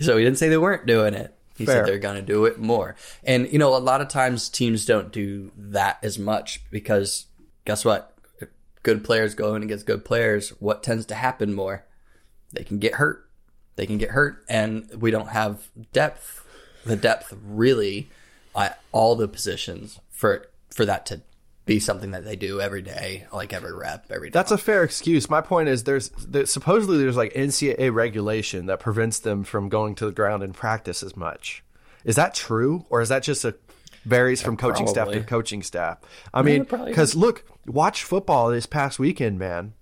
so 0.00 0.16
he 0.16 0.24
didn't 0.24 0.38
say 0.38 0.48
they 0.48 0.56
weren't 0.56 0.86
doing 0.86 1.14
it. 1.14 1.36
He 1.56 1.66
Fair. 1.66 1.76
said 1.76 1.86
they're 1.86 1.98
going 1.98 2.16
to 2.16 2.22
do 2.22 2.44
it 2.44 2.58
more, 2.58 2.96
and 3.22 3.50
you 3.52 3.58
know, 3.58 3.76
a 3.76 3.78
lot 3.78 4.00
of 4.00 4.08
times 4.08 4.48
teams 4.48 4.86
don't 4.86 5.12
do 5.12 5.52
that 5.56 5.98
as 6.02 6.18
much 6.18 6.62
because 6.70 7.26
guess 7.64 7.84
what? 7.84 8.16
If 8.40 8.48
good 8.82 9.04
players 9.04 9.34
go 9.34 9.54
in 9.54 9.62
against 9.62 9.86
good 9.86 10.04
players. 10.04 10.50
What 10.60 10.82
tends 10.82 11.06
to 11.06 11.14
happen 11.14 11.54
more? 11.54 11.84
They 12.52 12.64
can 12.64 12.78
get 12.78 12.94
hurt. 12.94 13.28
They 13.76 13.86
can 13.86 13.98
get 13.98 14.10
hurt, 14.10 14.44
and 14.48 14.88
we 15.00 15.10
don't 15.10 15.30
have 15.30 15.68
depth. 15.92 16.42
The 16.84 16.96
depth 16.96 17.34
really 17.44 18.08
at 18.54 18.80
all 18.92 19.16
the 19.16 19.26
positions 19.26 20.00
for 20.10 20.46
for 20.70 20.84
that 20.84 21.06
to 21.06 21.22
be 21.66 21.80
something 21.80 22.10
that 22.10 22.24
they 22.24 22.36
do 22.36 22.60
every 22.60 22.82
day, 22.82 23.26
like 23.32 23.52
every 23.52 23.74
rep, 23.74 24.06
every 24.10 24.28
day. 24.28 24.34
That's 24.34 24.50
a 24.50 24.58
fair 24.58 24.82
excuse. 24.82 25.30
My 25.30 25.40
point 25.40 25.68
is, 25.68 25.84
there's 25.84 26.10
there, 26.10 26.44
supposedly 26.46 26.98
there's 26.98 27.16
like 27.16 27.32
NCAA 27.32 27.92
regulation 27.92 28.66
that 28.66 28.80
prevents 28.80 29.18
them 29.20 29.44
from 29.44 29.68
going 29.68 29.94
to 29.96 30.06
the 30.06 30.12
ground 30.12 30.42
and 30.42 30.54
practice 30.54 31.02
as 31.02 31.16
much. 31.16 31.64
Is 32.04 32.16
that 32.16 32.34
true, 32.34 32.84
or 32.90 33.00
is 33.00 33.08
that 33.08 33.22
just 33.22 33.44
a 33.46 33.54
varies 34.04 34.42
from 34.42 34.58
coaching 34.58 34.86
staff 34.86 35.10
to 35.10 35.22
coaching 35.22 35.62
staff? 35.62 35.98
I 36.34 36.42
mean, 36.42 36.66
probably 36.66 36.90
because 36.90 37.14
look, 37.14 37.44
watch 37.66 38.04
football 38.04 38.50
this 38.50 38.66
past 38.66 38.98
weekend, 38.98 39.38
man. 39.38 39.72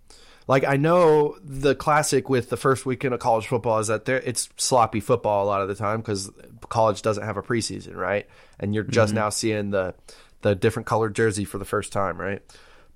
Like 0.46 0.64
I 0.64 0.76
know 0.76 1.36
the 1.42 1.74
classic 1.74 2.28
with 2.28 2.48
the 2.48 2.56
first 2.56 2.86
weekend 2.86 3.14
of 3.14 3.20
college 3.20 3.46
football 3.46 3.78
is 3.78 3.88
that 3.88 4.04
there 4.04 4.20
it's 4.20 4.48
sloppy 4.56 5.00
football 5.00 5.44
a 5.44 5.46
lot 5.46 5.62
of 5.62 5.68
the 5.68 5.74
time 5.74 6.00
because 6.00 6.30
college 6.68 7.02
doesn't 7.02 7.24
have 7.24 7.36
a 7.36 7.42
preseason, 7.42 7.96
right? 7.96 8.28
And 8.60 8.74
you're 8.74 8.84
just 8.84 9.10
mm-hmm. 9.10 9.20
now 9.20 9.28
seeing 9.30 9.70
the 9.70 9.94
the 10.42 10.54
different 10.54 10.86
colored 10.86 11.14
jersey 11.14 11.44
for 11.44 11.58
the 11.58 11.64
first 11.64 11.92
time, 11.92 12.20
right? 12.20 12.42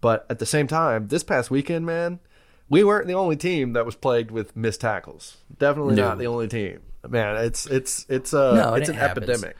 But 0.00 0.26
at 0.28 0.38
the 0.38 0.46
same 0.46 0.66
time, 0.66 1.08
this 1.08 1.24
past 1.24 1.50
weekend, 1.50 1.86
man, 1.86 2.20
we 2.68 2.84
weren't 2.84 3.06
the 3.06 3.14
only 3.14 3.36
team 3.36 3.72
that 3.72 3.86
was 3.86 3.94
plagued 3.94 4.30
with 4.30 4.54
missed 4.56 4.80
tackles. 4.82 5.38
Definitely 5.58 5.94
No. 5.94 6.08
not 6.08 6.18
the 6.18 6.26
only 6.26 6.48
team. 6.48 6.80
Man, 7.08 7.36
it's 7.44 7.66
it's 7.66 8.04
it's 8.08 8.32
a 8.32 8.54
No, 8.54 8.74
it's 8.74 8.88
it 8.88 8.96
an 8.96 9.00
epidemic. 9.00 9.56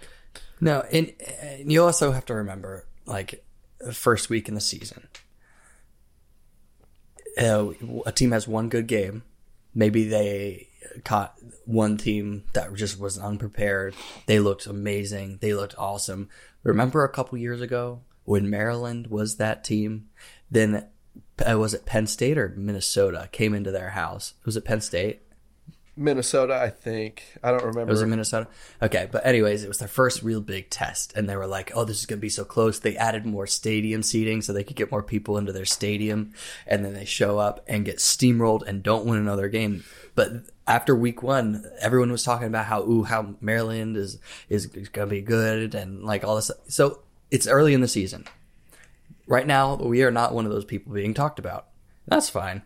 No, 0.61 0.81
and, 0.93 1.12
and 1.40 1.71
you 1.71 1.83
also 1.85 2.12
have 2.12 2.25
to 2.26 2.35
remember, 2.35 2.87
like, 3.05 3.45
the 3.78 3.93
first 3.93 4.28
week 4.31 4.49
in 4.49 4.55
the 4.55 4.61
season, 4.61 5.07
uh, 7.40 7.69
a 8.07 8.12
team 8.12 8.33
has 8.33 8.49
one 8.49 8.69
good 8.69 8.87
game. 8.87 9.23
Maybe 9.75 10.09
they 10.09 10.69
caught 11.05 11.35
one 11.66 11.99
team 11.99 12.45
that 12.55 12.73
just 12.75 12.99
was 12.99 13.19
unprepared. 13.19 13.95
They 14.26 14.40
looked 14.40 14.66
amazing. 14.66 15.38
They 15.43 15.52
looked 15.52 15.75
awesome. 15.76 16.31
Remember 16.67 17.05
a 17.05 17.09
couple 17.09 17.39
years 17.39 17.61
ago 17.61 18.01
when 18.25 18.51
Maryland 18.51 19.07
was 19.07 19.37
that 19.37 19.63
team? 19.63 20.09
Then 20.51 20.89
uh, 21.49 21.59
was 21.59 21.75
it 21.75 21.87
Penn 21.87 22.07
State 22.07 22.39
or 22.39 22.49
Minnesota 22.57 23.29
came 23.33 23.55
into 23.55 23.71
their 23.71 23.91
house? 23.91 24.35
Was 24.45 24.57
it 24.57 24.65
Penn 24.65 24.81
State? 24.81 25.23
Minnesota, 25.99 26.55
I 26.55 26.69
think. 26.69 27.25
I 27.43 27.51
don't 27.51 27.65
remember. 27.65 27.83
It 27.83 27.95
was 27.95 28.03
in 28.03 28.11
Minnesota. 28.11 28.49
Okay, 28.83 29.09
but 29.11 29.25
anyways, 29.25 29.65
it 29.65 29.69
was 29.69 29.79
their 29.79 29.89
first 29.89 30.23
real 30.23 30.43
big 30.43 30.69
test, 30.69 31.15
and 31.17 31.27
they 31.27 31.37
were 31.37 31.47
like, 31.47 31.73
"Oh, 31.75 31.85
this 31.85 31.99
is 31.99 32.07
going 32.07 32.19
to 32.19 32.23
be 32.23 32.29
so 32.29 32.45
close." 32.45 32.79
They 32.79 32.97
added 32.97 33.25
more 33.25 33.47
stadium 33.47 34.03
seating 34.03 34.43
so 34.43 34.53
they 34.53 34.65
could 34.65 34.77
get 34.77 34.91
more 34.91 35.03
people 35.03 35.39
into 35.39 35.53
their 35.53 35.65
stadium, 35.65 36.35
and 36.67 36.85
then 36.85 36.93
they 36.93 37.07
show 37.07 37.39
up 37.39 37.65
and 37.67 37.87
get 37.87 37.97
steamrolled 37.97 38.67
and 38.67 38.83
don't 38.83 39.07
win 39.07 39.19
another 39.19 39.49
game. 39.49 39.85
But 40.15 40.33
after 40.67 40.95
week 40.95 41.23
one, 41.23 41.65
everyone 41.81 42.11
was 42.11 42.25
talking 42.25 42.47
about 42.47 42.67
how 42.67 42.83
ooh, 42.83 43.05
how 43.05 43.35
Maryland 43.41 43.97
is 43.97 44.19
is 44.49 44.67
going 44.67 45.09
to 45.09 45.15
be 45.15 45.23
good 45.23 45.75
and 45.75 46.03
like 46.05 46.25
all 46.25 46.37
this. 46.37 46.51
So 46.69 47.03
it's 47.31 47.47
early 47.47 47.75
in 47.75 47.81
the 47.81 47.89
season. 47.89 48.27
Right 49.27 49.47
now, 49.47 49.75
we 49.75 50.03
are 50.05 50.11
not 50.11 50.35
one 50.35 50.47
of 50.47 50.53
those 50.53 50.65
people 50.65 50.93
being 50.93 51.15
talked 51.15 51.39
about. 51.39 51.67
That's 52.07 52.31
fine, 52.31 52.63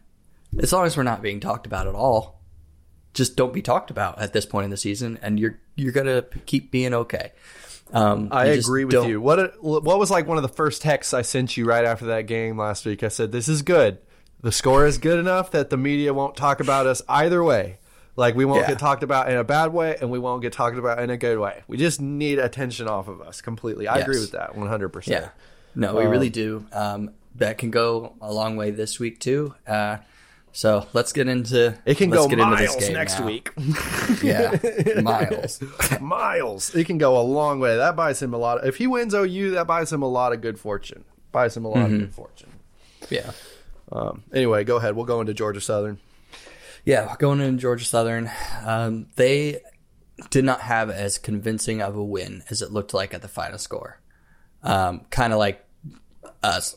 as 0.58 0.72
long 0.72 0.84
as 0.84 0.96
we're 0.96 1.02
not 1.04 1.22
being 1.22 1.40
talked 1.40 1.66
about 1.66 1.86
at 1.86 1.94
all 1.94 2.40
just 3.12 3.36
don't 3.36 3.52
be 3.52 3.62
talked 3.62 3.90
about 3.90 4.20
at 4.20 4.32
this 4.32 4.46
point 4.46 4.64
in 4.64 4.70
the 4.70 4.76
season, 4.76 5.18
and 5.22 5.38
you're 5.38 5.58
you're 5.76 5.92
gonna 5.92 6.22
keep 6.46 6.70
being 6.70 6.94
okay. 6.94 7.32
Um, 7.92 8.28
I 8.30 8.46
agree 8.46 8.84
with 8.84 8.92
don't- 8.92 9.08
you. 9.08 9.20
What 9.20 9.38
a, 9.40 9.46
what 9.60 9.98
was 9.98 10.10
like 10.10 10.26
one 10.26 10.36
of 10.38 10.42
the 10.42 10.48
first 10.48 10.82
texts 10.82 11.12
I 11.12 11.22
sent 11.22 11.56
you 11.56 11.64
right 11.64 11.84
after 11.84 12.06
that 12.06 12.22
game 12.26 12.56
last 12.56 12.86
week? 12.86 13.02
I 13.02 13.08
said, 13.08 13.32
"This 13.32 13.48
is 13.48 13.62
good. 13.62 13.98
The 14.42 14.52
score 14.52 14.86
is 14.86 14.98
good 14.98 15.18
enough 15.18 15.50
that 15.50 15.70
the 15.70 15.76
media 15.76 16.14
won't 16.14 16.36
talk 16.36 16.60
about 16.60 16.86
us 16.86 17.02
either 17.08 17.42
way. 17.42 17.78
Like 18.20 18.34
we 18.34 18.44
won't 18.44 18.60
Yeah. 18.62 18.68
get 18.68 18.78
talked 18.78 19.02
about 19.02 19.30
in 19.30 19.36
a 19.38 19.44
bad 19.44 19.72
way, 19.72 19.96
and 20.00 20.10
we 20.10 20.18
won't 20.18 20.42
get 20.42 20.52
talked 20.52 20.76
about 20.76 20.98
in 21.02 21.08
a 21.10 21.16
good 21.16 21.38
way. 21.38 21.62
We 21.68 21.76
just 21.78 22.00
need 22.00 22.38
attention 22.38 22.86
off 22.86 23.08
of 23.08 23.20
us 23.22 23.40
completely. 23.40 23.88
I 23.88 23.96
agree 23.98 24.20
with 24.20 24.32
that 24.32 24.54
one 24.56 24.68
hundred 24.68 24.90
percent. 24.90 25.22
Yeah, 25.24 25.28
no, 25.74 25.94
we 25.94 26.04
really 26.04 26.28
do. 26.30 26.66
Um, 26.72 27.10
that 27.36 27.56
can 27.58 27.70
go 27.70 28.14
a 28.20 28.30
long 28.32 28.56
way 28.56 28.70
this 28.72 29.00
week 29.00 29.20
too. 29.20 29.54
Uh, 29.66 29.98
so 30.52 30.86
let's 30.92 31.12
get 31.12 31.28
into 31.28 31.78
It 31.86 31.96
can 31.96 32.10
let's 32.10 32.24
go 32.24 32.28
get 32.28 32.40
into 32.40 32.56
this 32.56 32.70
miles 32.72 32.84
game 32.84 32.92
next 32.92 33.20
now. 33.20 33.26
week. 33.26 33.50
Yeah, 34.22 35.00
miles. 35.00 35.60
miles. 36.00 36.74
It 36.74 36.84
can 36.86 36.98
go 36.98 37.18
a 37.18 37.22
long 37.22 37.58
way. 37.60 37.76
That 37.76 37.96
buys 37.96 38.20
him 38.20 38.34
a 38.34 38.38
lot. 38.38 38.58
Of, 38.58 38.66
if 38.68 38.76
he 38.76 38.86
wins 38.86 39.14
OU, 39.14 39.52
that 39.52 39.66
buys 39.66 39.90
him 39.92 40.02
a 40.02 40.08
lot 40.08 40.32
of 40.34 40.40
good 40.42 40.58
fortune. 40.58 41.04
Buys 41.32 41.56
him 41.56 41.64
a 41.64 41.68
lot 41.68 41.76
Mm-hmm. 41.86 41.94
of 41.94 42.00
good 42.00 42.14
fortune. 42.14 42.50
Yeah, 43.08 43.30
Um, 43.92 44.24
anyway, 44.34 44.64
go 44.64 44.76
ahead. 44.76 44.94
We'll 44.94 45.06
go 45.06 45.20
into 45.22 45.32
Georgia 45.32 45.60
Southern. 45.60 45.98
Yeah. 46.84 47.14
Going 47.18 47.40
in 47.40 47.58
Georgia 47.58 47.84
Southern, 47.84 48.30
um, 48.64 49.08
they 49.16 49.60
did 50.30 50.44
not 50.44 50.60
have 50.60 50.90
as 50.90 51.18
convincing 51.18 51.80
of 51.82 51.96
a 51.96 52.04
win 52.04 52.42
as 52.50 52.62
it 52.62 52.72
looked 52.72 52.94
like 52.94 53.14
at 53.14 53.22
the 53.22 53.28
final 53.28 53.58
score. 53.58 54.00
Um, 54.62 55.06
kind 55.10 55.32
of 55.32 55.38
like 55.38 55.64
us, 56.42 56.76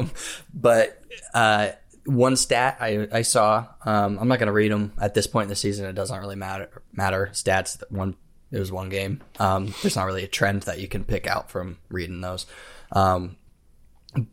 but 0.54 1.02
uh, 1.34 1.70
one 2.06 2.36
stat 2.36 2.78
I, 2.80 3.06
I 3.12 3.22
saw. 3.22 3.66
Um, 3.84 4.18
I'm 4.18 4.28
not 4.28 4.38
going 4.38 4.46
to 4.46 4.52
read 4.52 4.72
them 4.72 4.92
at 5.00 5.14
this 5.14 5.26
point 5.26 5.44
in 5.44 5.48
the 5.50 5.56
season. 5.56 5.86
It 5.86 5.94
doesn't 5.94 6.18
really 6.18 6.36
matter. 6.36 6.82
Matter 6.92 7.30
stats. 7.32 7.82
One 7.90 8.16
it 8.50 8.58
was 8.58 8.72
one 8.72 8.88
game. 8.88 9.20
Um, 9.38 9.74
there's 9.82 9.96
not 9.96 10.06
really 10.06 10.24
a 10.24 10.28
trend 10.28 10.62
that 10.62 10.80
you 10.80 10.88
can 10.88 11.04
pick 11.04 11.26
out 11.26 11.50
from 11.50 11.78
reading 11.90 12.20
those. 12.20 12.46
Um, 12.92 13.36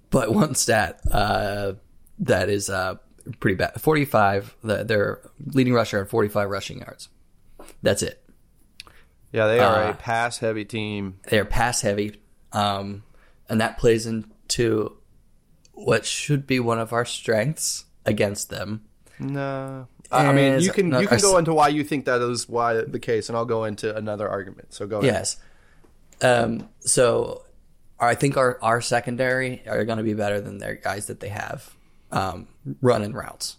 but 0.09 0.33
one 0.33 0.55
stat 0.55 1.01
uh, 1.11 1.73
that 2.19 2.49
is 2.49 2.69
uh, 2.69 2.95
pretty 3.39 3.55
bad. 3.55 3.79
45. 3.79 4.55
The, 4.63 4.83
their 4.83 5.19
leading 5.45 5.73
rusher 5.73 5.99
had 5.99 6.09
45 6.09 6.49
rushing 6.49 6.79
yards. 6.79 7.09
That's 7.81 8.01
it. 8.01 8.21
Yeah, 9.31 9.47
they 9.47 9.59
are 9.59 9.83
Uh, 9.85 9.89
a 9.91 9.93
pass 9.93 10.37
heavy 10.37 10.63
team. 10.65 11.19
They're 11.29 11.45
pass 11.45 11.81
heavy, 11.81 12.21
um, 12.53 13.03
and 13.49 13.59
that 13.59 13.77
plays 13.77 14.05
into 14.05 14.95
what 15.73 16.05
should 16.05 16.47
be 16.47 16.59
one 16.59 16.79
of 16.79 16.93
our 16.93 17.03
strengths 17.03 17.85
against 18.05 18.49
them. 18.49 18.85
No. 19.19 19.87
I 20.11 20.31
mean, 20.31 20.61
you 20.61 20.71
can 20.71 20.91
you 21.01 21.07
can 21.07 21.19
go 21.19 21.37
into 21.37 21.53
why 21.53 21.67
you 21.69 21.83
think 21.83 22.05
that 22.05 22.21
is 22.21 22.47
why 22.47 22.75
the 22.81 22.99
case, 22.99 23.27
and 23.27 23.37
I'll 23.37 23.43
go 23.45 23.65
into 23.65 23.93
another 23.95 24.29
argument. 24.29 24.73
So 24.73 24.87
go 24.87 24.99
ahead. 24.99 25.13
Yes. 25.13 25.37
Um, 26.21 26.69
so 26.79 27.43
I 27.99 28.15
think 28.15 28.37
our, 28.37 28.57
our 28.61 28.79
secondary 28.79 29.63
are 29.67 29.83
going 29.83 29.97
to 29.97 30.03
be 30.03 30.13
better 30.13 30.39
than 30.39 30.59
their 30.59 30.75
guys 30.75 31.07
that 31.07 31.19
they 31.19 31.29
have 31.29 31.73
um, 32.11 32.47
running 32.81 33.13
routes. 33.13 33.57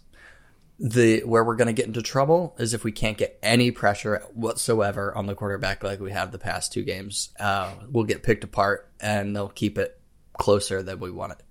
The 0.79 1.23
where 1.23 1.43
we're 1.43 1.55
going 1.55 1.67
to 1.67 1.73
get 1.73 1.87
into 1.87 2.03
trouble 2.03 2.55
is 2.59 2.75
if 2.75 2.83
we 2.83 2.91
can't 2.91 3.17
get 3.17 3.39
any 3.41 3.71
pressure 3.71 4.23
whatsoever 4.33 5.15
on 5.15 5.25
the 5.25 5.33
quarterback 5.33 5.83
like 5.83 5.99
we 5.99 6.11
have 6.11 6.31
the 6.31 6.37
past 6.37 6.71
two 6.71 6.83
games. 6.83 7.29
Uh, 7.39 7.71
we'll 7.89 8.03
get 8.03 8.21
picked 8.21 8.43
apart 8.43 8.87
and 8.99 9.35
they'll 9.35 9.49
keep 9.49 9.79
it 9.79 9.99
closer 10.33 10.83
than 10.83 10.99
we 10.99 11.09
want 11.09 11.31
it 11.31 11.43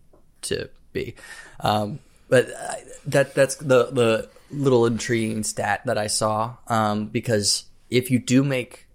to 0.43 0.71
be. 0.93 1.17
Um, 1.59 1.99
but 2.29 2.51
uh, 2.51 2.75
that 3.07 3.35
that's 3.35 3.57
the 3.57 3.87
the 3.87 4.29
little 4.51 4.87
intriguing 4.87 5.43
stat 5.43 5.83
that 5.87 5.99
I 5.99 6.07
saw 6.07 6.57
um, 6.69 7.07
because 7.07 7.65
if 7.91 8.11
you 8.11 8.19
do 8.19 8.45
make 8.45 8.87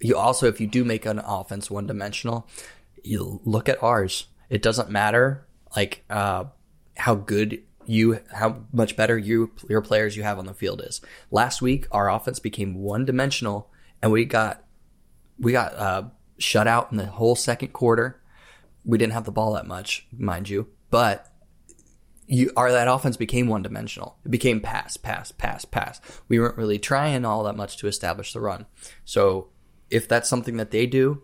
you 0.00 0.16
also 0.16 0.46
if 0.46 0.60
you 0.60 0.66
do 0.66 0.84
make 0.84 1.06
an 1.06 1.18
offense 1.18 1.70
one 1.70 1.86
dimensional, 1.86 2.46
you 3.02 3.40
look 3.44 3.68
at 3.68 3.82
ours. 3.82 4.26
It 4.48 4.62
doesn't 4.62 4.90
matter 4.90 5.46
like 5.76 6.04
uh, 6.08 6.44
how 6.96 7.14
good 7.14 7.62
you 7.88 8.20
how 8.32 8.64
much 8.72 8.96
better 8.96 9.16
you 9.16 9.50
your 9.68 9.80
players 9.80 10.16
you 10.16 10.22
have 10.22 10.38
on 10.38 10.46
the 10.46 10.54
field 10.54 10.82
is. 10.84 11.00
Last 11.30 11.62
week 11.62 11.86
our 11.90 12.10
offense 12.10 12.38
became 12.38 12.74
one 12.74 13.04
dimensional 13.04 13.70
and 14.02 14.12
we 14.12 14.24
got 14.24 14.62
we 15.38 15.52
got 15.52 15.74
uh, 15.74 16.02
shut 16.38 16.66
out 16.66 16.90
in 16.92 16.98
the 16.98 17.06
whole 17.06 17.34
second 17.34 17.72
quarter. 17.72 18.20
We 18.84 18.98
didn't 18.98 19.14
have 19.14 19.24
the 19.24 19.32
ball 19.32 19.54
that 19.54 19.66
much, 19.66 20.06
mind 20.16 20.48
you, 20.48 20.68
but 20.90 21.32
you 22.26 22.52
our 22.56 22.70
that 22.70 22.88
offense 22.88 23.16
became 23.16 23.48
one 23.48 23.62
dimensional. 23.62 24.18
It 24.24 24.30
became 24.30 24.60
pass, 24.60 24.96
pass, 24.98 25.32
pass, 25.32 25.64
pass. 25.64 26.00
We 26.28 26.38
weren't 26.38 26.58
really 26.58 26.78
trying 26.78 27.24
all 27.24 27.44
that 27.44 27.56
much 27.56 27.78
to 27.78 27.86
establish 27.86 28.34
the 28.34 28.40
run. 28.40 28.66
So 29.04 29.48
if 29.88 30.06
that's 30.06 30.28
something 30.28 30.58
that 30.58 30.70
they 30.70 30.86
do, 30.86 31.22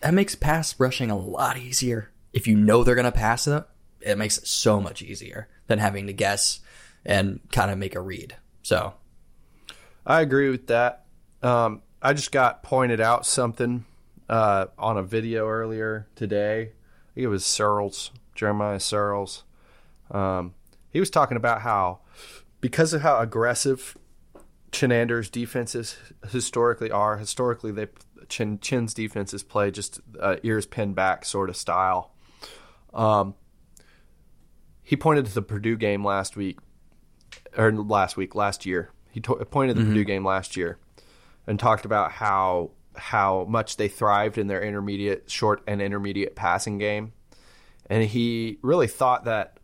that 0.00 0.14
makes 0.14 0.34
pass 0.34 0.78
rushing 0.80 1.10
a 1.12 1.18
lot 1.18 1.58
easier. 1.58 2.10
If 2.32 2.48
you 2.48 2.56
know 2.56 2.82
they're 2.82 2.96
gonna 2.96 3.12
pass 3.12 3.46
it, 3.46 3.64
it 4.00 4.18
makes 4.18 4.38
it 4.38 4.46
so 4.46 4.80
much 4.80 5.02
easier 5.02 5.48
than 5.70 5.78
having 5.78 6.08
to 6.08 6.12
guess 6.12 6.58
and 7.06 7.38
kind 7.52 7.70
of 7.70 7.78
make 7.78 7.94
a 7.94 8.00
read. 8.00 8.34
So 8.62 8.92
I 10.04 10.20
agree 10.20 10.50
with 10.50 10.66
that. 10.66 11.04
Um, 11.44 11.82
I 12.02 12.12
just 12.12 12.32
got 12.32 12.64
pointed 12.64 13.00
out 13.00 13.24
something 13.24 13.84
uh, 14.28 14.66
on 14.76 14.98
a 14.98 15.02
video 15.04 15.46
earlier 15.46 16.08
today. 16.16 16.62
I 16.62 17.14
think 17.14 17.24
it 17.24 17.28
was 17.28 17.44
Sirles, 17.44 18.10
Jeremiah 18.34 18.78
Sirles. 18.78 19.44
Um, 20.10 20.54
he 20.90 20.98
was 20.98 21.08
talking 21.08 21.36
about 21.36 21.60
how, 21.60 22.00
because 22.60 22.92
of 22.92 23.02
how 23.02 23.20
aggressive 23.20 23.96
Chinander's 24.72 25.30
defenses 25.30 25.96
historically 26.32 26.90
are, 26.90 27.16
historically 27.16 27.70
they 27.70 27.86
Chin, 28.28 28.58
Chin's 28.58 28.92
defenses 28.92 29.44
play 29.44 29.70
just 29.70 30.00
uh, 30.18 30.36
ears 30.42 30.66
pinned 30.66 30.96
back 30.96 31.24
sort 31.24 31.48
of 31.48 31.56
style. 31.56 32.12
Um, 32.92 33.34
he 34.90 34.96
pointed 34.96 35.24
to 35.24 35.32
the 35.32 35.40
Purdue 35.40 35.76
game 35.76 36.04
last 36.04 36.34
week, 36.34 36.58
or 37.56 37.70
last 37.70 38.16
week, 38.16 38.34
last 38.34 38.66
year. 38.66 38.90
He 39.12 39.20
to- 39.20 39.36
pointed 39.44 39.76
to 39.76 39.82
the 39.82 39.86
Purdue 39.86 40.02
game 40.02 40.24
last 40.24 40.56
year 40.56 40.78
and 41.46 41.60
talked 41.60 41.84
about 41.84 42.10
how 42.10 42.72
how 42.96 43.44
much 43.48 43.76
they 43.76 43.86
thrived 43.86 44.36
in 44.36 44.48
their 44.48 44.60
intermediate, 44.60 45.30
short, 45.30 45.62
and 45.68 45.80
intermediate 45.80 46.34
passing 46.34 46.78
game. 46.78 47.12
And 47.88 48.02
he 48.02 48.58
really 48.62 48.88
thought 48.88 49.26
that 49.26 49.58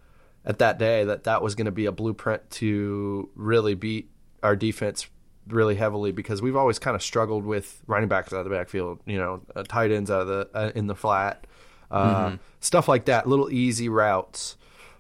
at 0.45 0.61
that 0.61 0.79
day 0.79 1.03
that 1.03 1.25
that 1.25 1.43
was 1.43 1.57
going 1.57 1.65
to 1.65 1.73
be 1.73 1.87
a 1.87 1.93
blueprint 1.93 2.49
to 2.51 3.29
really 3.35 3.75
beat 3.75 4.09
our 4.45 4.55
defense 4.55 5.09
really 5.49 5.75
heavily 5.75 6.13
because 6.13 6.41
we've 6.41 6.55
always 6.55 6.79
kind 6.79 6.95
of 6.95 7.03
struggled 7.03 7.45
with 7.45 7.83
running 7.89 8.09
backs 8.09 8.33
out 8.33 8.39
of 8.39 8.45
the 8.45 8.51
backfield, 8.51 9.01
you 9.07 9.19
know, 9.19 9.43
uh, 9.57 9.65
tight 9.65 9.91
ends 9.91 10.09
out 10.09 10.21
of 10.21 10.29
the 10.29 10.49
uh, 10.55 10.71
in 10.77 10.87
the 10.87 10.95
flat, 10.95 11.49
uh, 11.91 12.37
stuff 12.61 12.87
like 12.87 13.07
that, 13.07 13.29
little 13.29 13.51
easy 13.51 13.89
routes. 13.89 14.57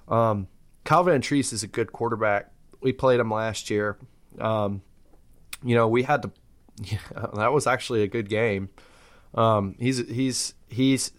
Um, 0.08 0.48
Kyle 0.84 1.04
Vantrease 1.04 1.52
is 1.52 1.62
a 1.62 1.66
good 1.66 1.92
quarterback. 1.92 2.50
We 2.80 2.92
played 2.92 3.20
him 3.20 3.30
last 3.30 3.70
year. 3.70 3.96
Um, 4.38 4.82
you 5.64 5.75
know, 5.75 5.88
we 5.88 6.02
had 6.02 6.22
to. 6.22 6.30
Yeah, 6.84 6.98
that 7.34 7.54
was 7.54 7.66
actually 7.66 8.02
a 8.02 8.06
good 8.06 8.28
game. 8.28 8.68
Um, 9.34 9.76
he's 9.78 9.96
he's 10.08 10.52
he's 10.68 11.10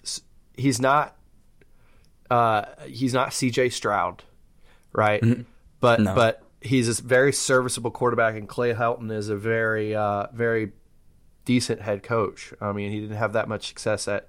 he's 0.56 0.80
not 0.80 1.18
uh, 2.30 2.66
he's 2.86 3.12
not 3.12 3.34
C.J. 3.34 3.70
Stroud, 3.70 4.24
right? 4.94 5.24
But 5.80 6.00
No. 6.02 6.14
but 6.14 6.44
he's 6.62 7.00
a 7.00 7.02
very 7.02 7.34
serviceable 7.34 7.90
quarterback, 7.90 8.36
and 8.36 8.48
Clay 8.48 8.74
Helton 8.74 9.12
is 9.12 9.30
a 9.30 9.36
very 9.36 9.96
uh, 9.96 10.28
very 10.32 10.74
decent 11.46 11.82
head 11.82 12.04
coach. 12.04 12.54
I 12.62 12.72
mean, 12.72 12.92
he 12.92 13.00
didn't 13.00 13.18
have 13.18 13.34
that 13.34 13.48
much 13.50 13.68
success 13.68 14.08
at 14.08 14.28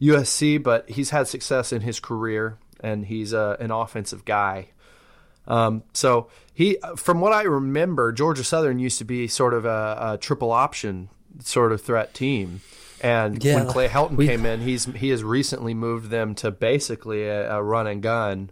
USC, 0.00 0.62
but 0.62 0.90
he's 0.90 1.08
had 1.08 1.26
success 1.26 1.72
in 1.72 1.80
his 1.80 2.00
career, 2.00 2.58
and 2.80 3.06
he's 3.06 3.32
uh, 3.34 3.56
an 3.60 3.70
offensive 3.70 4.24
guy. 4.24 4.68
Um, 5.48 5.84
so 5.92 6.28
he, 6.52 6.78
from 6.96 7.20
what 7.20 7.32
I 7.32 7.42
remember, 7.42 8.12
Georgia 8.12 8.42
Southern 8.44 8.78
used 8.78 8.98
to 8.98 9.04
be 9.04 9.28
sort 9.28 9.54
of 9.54 9.64
a, 9.64 9.98
a 10.14 10.18
triple 10.18 10.50
option 10.50 11.08
sort 11.40 11.70
of 11.72 11.80
threat 11.80 12.14
team. 12.14 12.60
And 13.00 13.44
Yeah, 13.44 13.56
when 13.56 13.66
Clay 13.68 13.88
Helton 13.88 14.16
we- 14.16 14.26
came 14.26 14.44
in, 14.46 14.60
he's 14.60 14.86
he 14.86 15.10
has 15.10 15.22
recently 15.22 15.74
moved 15.74 16.10
them 16.10 16.34
to 16.36 16.50
basically 16.50 17.24
a, 17.28 17.56
a 17.56 17.62
run 17.62 17.86
and 17.86 18.02
gun 18.02 18.50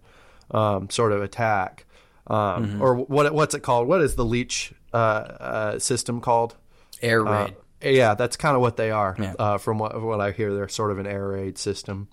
um, 0.51 0.91
sort 0.91 1.13
of 1.13 1.23
attack, 1.23 1.87
um, 2.27 2.37
Mm-hmm. 2.67 2.83
or 2.83 2.95
what 2.97 3.33
what's 3.35 3.55
it 3.55 3.61
called? 3.63 3.89
What 3.89 4.03
is 4.03 4.15
the 4.17 4.25
Leach 4.25 4.73
uh, 4.93 4.97
uh, 4.97 5.79
system 5.79 6.21
called? 6.21 6.57
air 7.03 7.27
Uh, 7.27 7.47
raid. 7.47 7.97
yeah, 7.97 8.15
that's 8.15 8.37
kind 8.37 8.55
of 8.55 8.61
what 8.61 8.77
they 8.77 8.91
are. 8.91 9.17
Yeah. 9.19 9.35
Uh, 9.39 9.59
from 9.59 9.79
what 9.79 10.01
what 10.01 10.21
I 10.21 10.31
hear, 10.31 10.55
they're 10.55 10.69
sort 10.69 10.91
of 10.93 10.99
an 10.99 11.07
air 11.07 11.27
raid 11.29 11.57
system. 11.59 12.09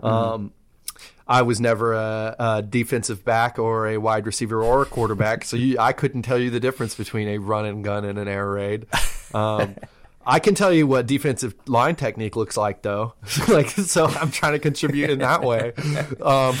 Mm-hmm. 0.00 0.06
Um, 0.06 0.52
I 1.26 1.42
was 1.42 1.60
never 1.60 1.94
a, 1.94 2.36
a 2.38 2.62
defensive 2.62 3.24
back 3.24 3.58
or 3.58 3.88
a 3.88 3.98
wide 3.98 4.26
receiver 4.26 4.62
or 4.62 4.82
a 4.82 4.86
quarterback, 4.86 5.44
so 5.44 5.56
you, 5.56 5.78
I 5.78 5.92
couldn't 5.92 6.22
tell 6.22 6.38
you 6.38 6.50
the 6.50 6.60
difference 6.60 6.94
between 6.94 7.28
a 7.28 7.38
run 7.38 7.64
and 7.64 7.84
gun 7.84 8.04
and 8.04 8.18
an 8.18 8.28
air 8.28 8.48
raid. 8.50 8.86
Um, 9.32 9.76
I 10.24 10.38
can 10.38 10.54
tell 10.54 10.72
you 10.72 10.86
what 10.86 11.06
defensive 11.06 11.54
line 11.66 11.96
technique 11.96 12.36
looks 12.36 12.56
like, 12.56 12.82
though. 12.82 13.14
like, 13.48 13.70
so 13.70 14.06
I'm 14.06 14.30
trying 14.30 14.52
to 14.52 14.58
contribute 14.58 15.10
in 15.10 15.18
that 15.18 15.42
way. 15.42 15.72
Um, 16.20 16.56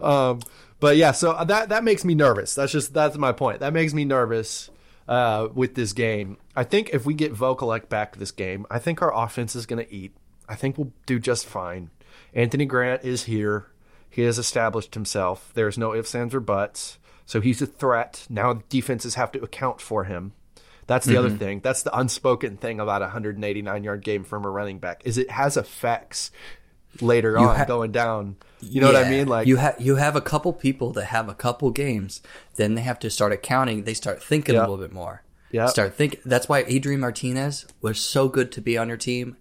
um, 0.00 0.40
but 0.78 0.96
yeah, 0.96 1.12
so 1.12 1.44
that 1.44 1.70
that 1.70 1.84
makes 1.84 2.04
me 2.04 2.14
nervous. 2.14 2.54
That's 2.54 2.72
just 2.72 2.94
that's 2.94 3.16
my 3.16 3.32
point. 3.32 3.60
That 3.60 3.72
makes 3.72 3.94
me 3.94 4.04
nervous 4.04 4.70
uh, 5.08 5.48
with 5.54 5.74
this 5.74 5.92
game. 5.92 6.38
I 6.54 6.64
think 6.64 6.90
if 6.90 7.04
we 7.04 7.14
get 7.14 7.34
Vokolek 7.34 7.88
back 7.88 8.16
this 8.16 8.30
game, 8.30 8.66
I 8.70 8.78
think 8.78 9.02
our 9.02 9.14
offense 9.14 9.56
is 9.56 9.66
going 9.66 9.84
to 9.84 9.92
eat. 9.92 10.12
I 10.48 10.54
think 10.54 10.76
we'll 10.76 10.92
do 11.06 11.18
just 11.18 11.46
fine. 11.46 11.90
Anthony 12.34 12.64
Grant 12.64 13.04
is 13.04 13.24
here. 13.24 13.66
He 14.08 14.22
has 14.22 14.38
established 14.38 14.94
himself. 14.94 15.50
There's 15.54 15.78
no 15.78 15.94
ifs, 15.94 16.14
ands, 16.14 16.34
or 16.34 16.40
buts. 16.40 16.98
So 17.24 17.40
he's 17.40 17.62
a 17.62 17.66
threat. 17.66 18.26
Now 18.28 18.62
defenses 18.68 19.14
have 19.14 19.32
to 19.32 19.42
account 19.42 19.80
for 19.80 20.04
him. 20.04 20.32
That's 20.86 21.06
the 21.06 21.16
other 21.16 21.28
mm-hmm. 21.28 21.38
thing. 21.38 21.60
That's 21.60 21.82
the 21.82 21.96
unspoken 21.96 22.56
thing 22.56 22.80
about 22.80 23.02
a 23.02 23.06
189 23.06 23.84
yard 23.84 24.02
game 24.02 24.24
from 24.24 24.44
a 24.44 24.50
running 24.50 24.78
back 24.78 25.02
is 25.04 25.16
it 25.16 25.30
has 25.30 25.56
effects 25.56 26.30
later 27.00 27.38
on 27.38 27.56
ha- 27.56 27.64
going 27.64 27.92
down. 27.92 28.36
You 28.60 28.80
know 28.80 28.88
what 28.88 28.96
I 28.96 29.08
mean? 29.08 29.26
Like 29.28 29.46
you 29.46 29.56
have 29.56 29.80
you 29.80 29.96
have 29.96 30.16
a 30.16 30.20
couple 30.20 30.52
people 30.52 30.92
that 30.92 31.06
have 31.06 31.28
a 31.28 31.34
couple 31.34 31.70
games, 31.70 32.20
then 32.56 32.74
they 32.74 32.82
have 32.82 32.98
to 33.00 33.10
start 33.10 33.32
accounting. 33.32 33.84
They 33.84 33.94
start 33.94 34.22
thinking 34.22 34.54
Yeah. 34.54 34.60
a 34.60 34.62
little 34.62 34.76
bit 34.76 34.92
more. 34.92 35.22
Yeah. 35.50 35.66
Start 35.66 35.94
think. 35.94 36.20
That's 36.24 36.48
why 36.48 36.64
Adrian 36.66 37.00
Martinez 37.00 37.66
was 37.80 38.00
so 38.00 38.28
good 38.28 38.50
to 38.52 38.60
be 38.60 38.76
on 38.76 38.88
your 38.88 38.96
team 38.96 39.36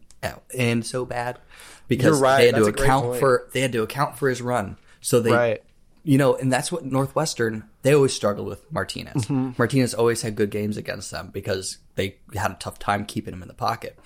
and 0.56 0.86
so 0.86 1.06
bad 1.06 1.40
because 1.88 2.20
right. 2.22 2.40
they 2.40 2.46
had 2.48 2.56
to 2.56 2.66
account 2.66 3.06
point. 3.06 3.20
for 3.20 3.50
they 3.54 3.62
had 3.62 3.72
to 3.74 3.84
account 3.84 4.18
for 4.18 4.30
his 4.30 4.42
run. 4.42 4.78
So 5.02 5.20
they 5.20 5.32
Right. 5.32 5.64
you 6.04 6.18
know, 6.18 6.36
and 6.36 6.52
that's 6.52 6.72
what 6.72 6.86
Northwestern 6.86 7.64
they 7.82 7.94
always 7.94 8.14
struggled 8.14 8.48
with 8.48 8.72
Martinez. 8.72 9.26
Mm-hmm. 9.26 9.52
Martinez 9.58 9.94
always 9.94 10.22
had 10.22 10.36
good 10.36 10.52
games 10.52 10.78
against 10.78 11.12
them 11.12 11.30
because 11.34 11.80
they 11.96 12.18
had 12.34 12.52
a 12.52 12.56
tough 12.56 12.80
time 12.80 13.06
keeping 13.06 13.34
him 13.34 13.42
in 13.42 13.48
the 13.48 13.54
pocket. 13.54 13.98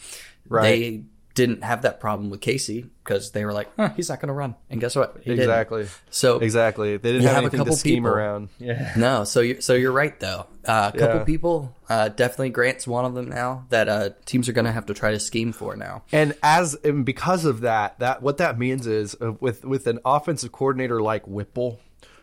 Right. 0.47 0.61
They 0.63 1.03
didn't 1.35 1.63
have 1.63 1.83
that 1.83 1.99
problem 1.99 2.29
with 2.31 2.41
Casey 2.41 2.89
because 3.03 3.31
they 3.31 3.45
were 3.45 3.53
like, 3.53 3.69
huh, 3.77 3.89
he's 3.95 4.09
not 4.09 4.19
going 4.19 4.29
to 4.29 4.33
run. 4.33 4.55
And 4.69 4.81
guess 4.81 4.95
what? 4.95 5.17
He 5.17 5.31
didn't. 5.31 5.41
exactly. 5.41 5.87
So 6.09 6.39
exactly. 6.39 6.97
They 6.97 7.11
didn't 7.11 7.21
you 7.23 7.27
have, 7.27 7.43
have 7.43 7.53
a 7.53 7.57
couple 7.57 7.73
to 7.73 7.79
scheme 7.79 8.03
people. 8.03 8.09
around. 8.09 8.49
Yeah. 8.57 8.93
No, 8.97 9.25
so 9.25 9.41
you 9.41 9.61
so 9.61 9.73
you're 9.73 9.91
right 9.91 10.19
though. 10.19 10.47
Uh, 10.65 10.91
a 10.93 10.97
couple 10.97 11.17
Yeah. 11.19 11.23
people, 11.25 11.75
uh, 11.89 12.09
definitely 12.09 12.49
Grant's 12.49 12.87
one 12.87 13.05
of 13.05 13.13
them 13.13 13.29
now 13.29 13.65
that 13.69 13.87
uh, 13.87 14.09
teams 14.25 14.49
are 14.49 14.53
going 14.53 14.65
to 14.65 14.71
have 14.71 14.87
to 14.87 14.93
try 14.95 15.11
to 15.11 15.19
scheme 15.19 15.51
for 15.51 15.75
now. 15.75 16.03
And 16.11 16.33
as 16.41 16.73
and 16.83 17.05
because 17.05 17.45
of 17.45 17.61
that, 17.61 17.99
that 17.99 18.21
what 18.23 18.37
that 18.37 18.57
means 18.57 18.87
is 18.87 19.15
uh, 19.21 19.33
with 19.41 19.63
with 19.65 19.85
an 19.87 19.99
offensive 20.05 20.51
coordinator 20.51 21.01
like 21.01 21.27
Whipple, 21.27 21.79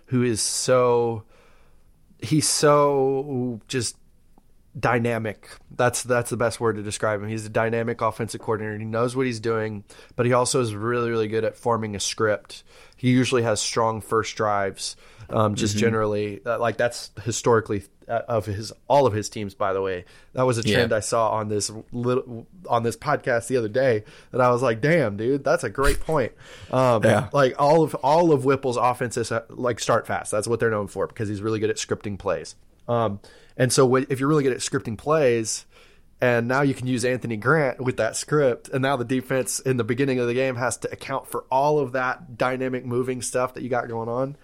who 0.07 0.23
is 0.23 0.41
so 0.41 1.23
he's 2.21 2.49
so 2.49 3.61
just 3.69 3.97
dynamic. 4.79 5.49
That's 5.75 6.03
that's 6.03 6.31
the 6.31 6.37
best 6.37 6.61
word 6.61 6.77
to 6.77 6.83
describe 6.83 7.23
him. 7.23 7.29
He's 7.29 7.47
a 7.47 7.51
dynamic 7.51 8.01
offensive 8.01 8.41
coordinator. 8.41 8.79
He 8.79 8.85
knows 8.85 9.15
what 9.17 9.27
he's 9.27 9.41
doing, 9.41 9.85
but 10.17 10.27
he 10.27 10.33
also 10.33 10.61
is 10.61 10.75
really 10.75 11.11
really 11.11 11.29
good 11.29 11.45
at 11.45 11.57
forming 11.57 11.95
a 11.95 12.01
script. 12.01 12.63
He 12.97 13.11
usually 13.11 13.43
has 13.43 13.61
strong 13.61 14.01
first 14.01 14.37
drives. 14.37 14.97
Um, 15.31 15.55
just 15.55 15.79
generally, 15.79 16.43
uh, 16.45 16.59
like 16.59 16.77
that's 16.77 17.11
historically 17.25 17.85
uh, 18.07 18.21
of 18.29 18.45
his 18.45 18.71
all 18.87 19.07
of 19.07 19.15
his 19.15 19.31
teams. 19.31 19.55
By 19.55 19.73
the 19.73 19.81
way, 19.81 20.05
that 20.35 20.43
was 20.43 20.59
a 20.59 20.63
trend 20.63 20.91
Yeah. 20.91 20.97
I 20.97 21.01
saw 21.01 21.31
on 21.31 21.49
this 21.49 21.71
little 21.91 22.47
on 22.69 22.83
this 22.83 22.97
podcast 22.97 23.47
the 23.47 23.57
other 23.57 23.69
day 23.69 24.05
that 24.33 24.43
I 24.43 24.51
was 24.51 24.61
like, 24.61 24.83
"Damn, 24.83 25.17
dude, 25.17 25.43
that's 25.43 25.65
a 25.65 25.71
great 25.71 26.01
point." 26.01 26.33
Um, 26.71 27.03
Yeah. 27.03 27.29
Like 27.33 27.55
all 27.59 27.83
of 27.83 27.95
all 27.97 28.31
of 28.33 28.45
Whipple's 28.45 28.77
offenses 28.77 29.33
uh, 29.33 29.45
like 29.49 29.81
start 29.81 30.07
fast. 30.07 30.31
That's 30.31 30.47
what 30.47 30.61
they're 30.61 30.71
known 30.71 30.89
for 30.89 31.07
because 31.07 31.29
he's 31.31 31.41
really 31.41 31.61
good 31.61 31.71
at 31.71 31.77
scripting 31.77 32.19
plays. 32.19 32.55
Um, 32.89 33.21
and 33.57 33.73
so 33.73 33.89
wh- 33.89 34.11
if 34.11 34.21
you're 34.21 34.29
really 34.29 34.43
good 34.45 34.53
at 34.53 34.59
scripting 34.59 34.97
plays, 34.99 35.67
and 36.21 36.47
now 36.47 36.63
you 36.63 36.73
can 36.73 36.87
use 36.87 37.05
Anthony 37.05 37.37
Grant 37.37 37.81
with 37.81 37.97
that 37.97 38.17
script, 38.17 38.69
and 38.69 38.81
now 38.81 38.97
the 38.97 39.05
defense 39.05 39.59
in 39.59 39.77
the 39.77 39.85
beginning 39.85 40.21
of 40.21 40.29
the 40.29 40.35
game 40.35 40.55
has 40.55 40.77
to 40.79 40.93
account 40.93 41.27
for 41.27 41.45
all 41.51 41.79
of 41.81 41.93
that 41.93 42.39
dynamic 42.39 42.85
moving 42.85 43.23
stuff 43.23 43.55
that 43.55 43.63
you 43.63 43.69
got 43.69 43.89
going 43.89 44.09
on. 44.09 44.37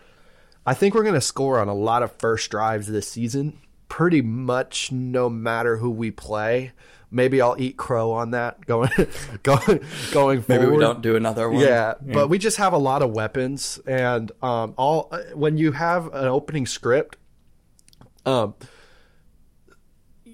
I 0.66 0.74
think 0.74 0.94
we're 0.94 1.02
going 1.04 1.14
to 1.14 1.20
score 1.20 1.60
on 1.60 1.68
a 1.68 1.74
lot 1.74 2.02
of 2.02 2.12
first 2.18 2.50
drives 2.50 2.88
this 2.88 3.08
season, 3.08 3.58
pretty 3.88 4.20
much 4.22 4.90
no 4.92 5.30
matter 5.30 5.76
who 5.76 5.88
we 5.90 6.10
play. 6.10 6.72
Maybe 7.10 7.40
I'll 7.40 7.56
eat 7.58 7.76
crow 7.78 8.10
on 8.10 8.32
that 8.32 8.66
going 8.66 8.90
going 9.42 9.80
going 10.12 10.42
forward. 10.42 10.48
Maybe 10.48 10.66
we 10.66 10.78
don't 10.78 11.00
do 11.00 11.16
another 11.16 11.48
one. 11.48 11.62
Yeah, 11.62 11.94
but 12.02 12.28
we 12.28 12.38
just 12.38 12.58
have 12.58 12.72
a 12.74 12.78
lot 12.78 13.00
of 13.02 13.12
weapons, 13.12 13.78
and 13.86 14.30
um, 14.42 14.74
all 14.76 15.10
when 15.32 15.56
you 15.56 15.72
have 15.72 16.12
an 16.12 16.26
opening 16.26 16.66
script, 16.66 17.16
um, 18.26 18.54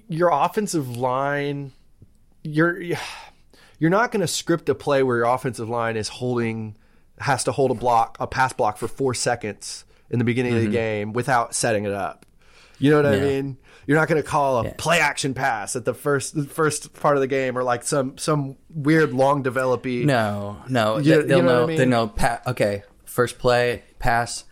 your 0.07 0.29
offensive 0.31 0.95
line, 0.97 1.71
you're 2.43 2.79
you're 3.79 3.89
not 3.89 4.11
going 4.11 4.21
to 4.21 4.27
script 4.27 4.69
a 4.69 4.75
play 4.75 5.03
where 5.03 5.17
your 5.17 5.25
offensive 5.25 5.69
line 5.69 5.97
is 5.97 6.07
holding 6.07 6.75
has 7.19 7.43
to 7.45 7.51
hold 7.51 7.71
a 7.71 7.75
block 7.75 8.17
a 8.19 8.27
pass 8.27 8.53
block 8.53 8.77
for 8.77 8.87
four 8.87 9.13
seconds 9.13 9.85
in 10.09 10.19
the 10.19 10.25
beginning 10.25 10.53
of 10.55 10.61
the 10.61 10.67
game 10.69 11.13
without 11.13 11.55
setting 11.55 11.85
it 11.85 11.91
up. 11.93 12.25
You 12.77 12.91
know 12.91 12.97
what 12.97 13.05
I 13.05 13.15
Mm-hmm. 13.15 13.25
Mean? 13.25 13.57
You're 13.87 13.97
not 13.97 14.07
going 14.07 14.21
to 14.21 14.27
call 14.27 14.59
a 14.59 14.63
Yeah. 14.65 14.73
play 14.77 14.99
action 14.99 15.33
pass 15.33 15.75
at 15.75 15.85
the 15.85 15.93
first 15.93 16.35
the 16.35 16.43
first 16.43 16.93
part 16.93 17.15
of 17.17 17.21
the 17.21 17.27
game 17.27 17.57
or 17.57 17.63
like 17.63 17.83
some 17.83 18.17
some 18.17 18.57
weird 18.69 19.13
long 19.13 19.43
developy. 19.43 20.03
No, 20.05 20.57
no. 20.67 20.97
You- 20.97 21.03
they, 21.23 21.35
will 21.35 21.37
you 21.37 21.43
know 21.43 21.43
what 21.43 21.55
I 21.55 21.59
know. 21.61 21.67
mean? 21.67 21.77
They 21.77 21.85
know. 21.85 22.07
Pa- 22.07 22.41
okay, 22.47 22.83
first 23.05 23.37
play, 23.39 23.83
pass. 23.99 24.43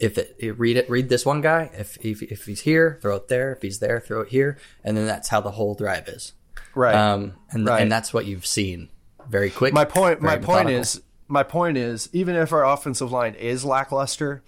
If 0.00 0.18
it, 0.18 0.36
you 0.38 0.54
read 0.54 0.76
it, 0.76 0.88
read 0.90 1.08
this 1.08 1.26
one 1.26 1.40
guy. 1.42 1.70
If, 1.74 1.96
if 2.04 2.22
if 2.22 2.46
he's 2.46 2.62
here, 2.62 2.98
throw 3.02 3.16
it 3.16 3.28
there. 3.28 3.52
If 3.52 3.62
he's 3.62 3.78
there, 3.78 4.00
throw 4.00 4.22
it 4.22 4.28
here. 4.28 4.58
And 4.82 4.96
then 4.96 5.06
that's 5.06 5.28
how 5.28 5.40
the 5.40 5.50
whole 5.52 5.74
drive 5.74 6.08
is. 6.08 6.32
Right. 6.74 6.94
Um, 6.94 7.34
and 7.50 7.66
Right. 7.66 7.82
and 7.82 7.92
that's 7.92 8.12
what 8.14 8.26
you've 8.26 8.46
seen. 8.46 8.88
Very 9.28 9.50
quick. 9.50 9.72
my 9.74 9.84
point 9.84 10.20
my 10.20 10.36
very 10.36 10.42
point 10.44 10.70
is 10.70 11.02
my 11.28 11.42
point 11.42 11.76
is 11.76 12.08
even 12.12 12.34
if 12.34 12.52
our 12.52 12.64
offensive 12.64 13.12
line 13.12 13.34
is 13.34 13.64
lackluster 13.64 14.42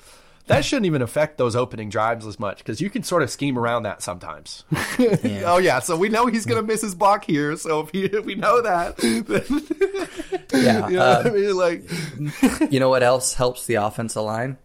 that 0.48 0.64
shouldn't 0.64 0.86
even 0.86 1.02
affect 1.02 1.38
those 1.38 1.54
opening 1.54 1.88
drives 1.88 2.26
as 2.26 2.40
much 2.40 2.58
because 2.58 2.80
you 2.80 2.90
can 2.90 3.02
sort 3.04 3.22
of 3.22 3.30
scheme 3.30 3.56
around 3.56 3.84
that 3.84 4.02
sometimes. 4.02 4.64
oh 5.44 5.58
yeah, 5.58 5.78
so 5.78 5.96
we 5.96 6.08
know 6.08 6.26
he's 6.26 6.44
gonna 6.46 6.62
miss 6.62 6.80
his 6.82 6.94
block 6.96 7.24
here. 7.24 7.56
So 7.56 7.80
if, 7.82 7.90
he, 7.90 8.04
if 8.06 8.24
we 8.24 8.34
know 8.34 8.60
that, 8.60 8.96
then, 8.96 10.42
yeah. 10.64 10.88
you 10.88 10.96
know 10.96 11.22
what 11.22 11.26
I 11.26 11.30
mean? 11.30 11.56
Like, 11.56 12.72
you 12.72 12.80
know 12.80 12.88
what 12.88 13.02
else 13.04 13.34
helps 13.34 13.66
the 13.66 13.74
offensive 13.76 14.22
line? 14.24 14.58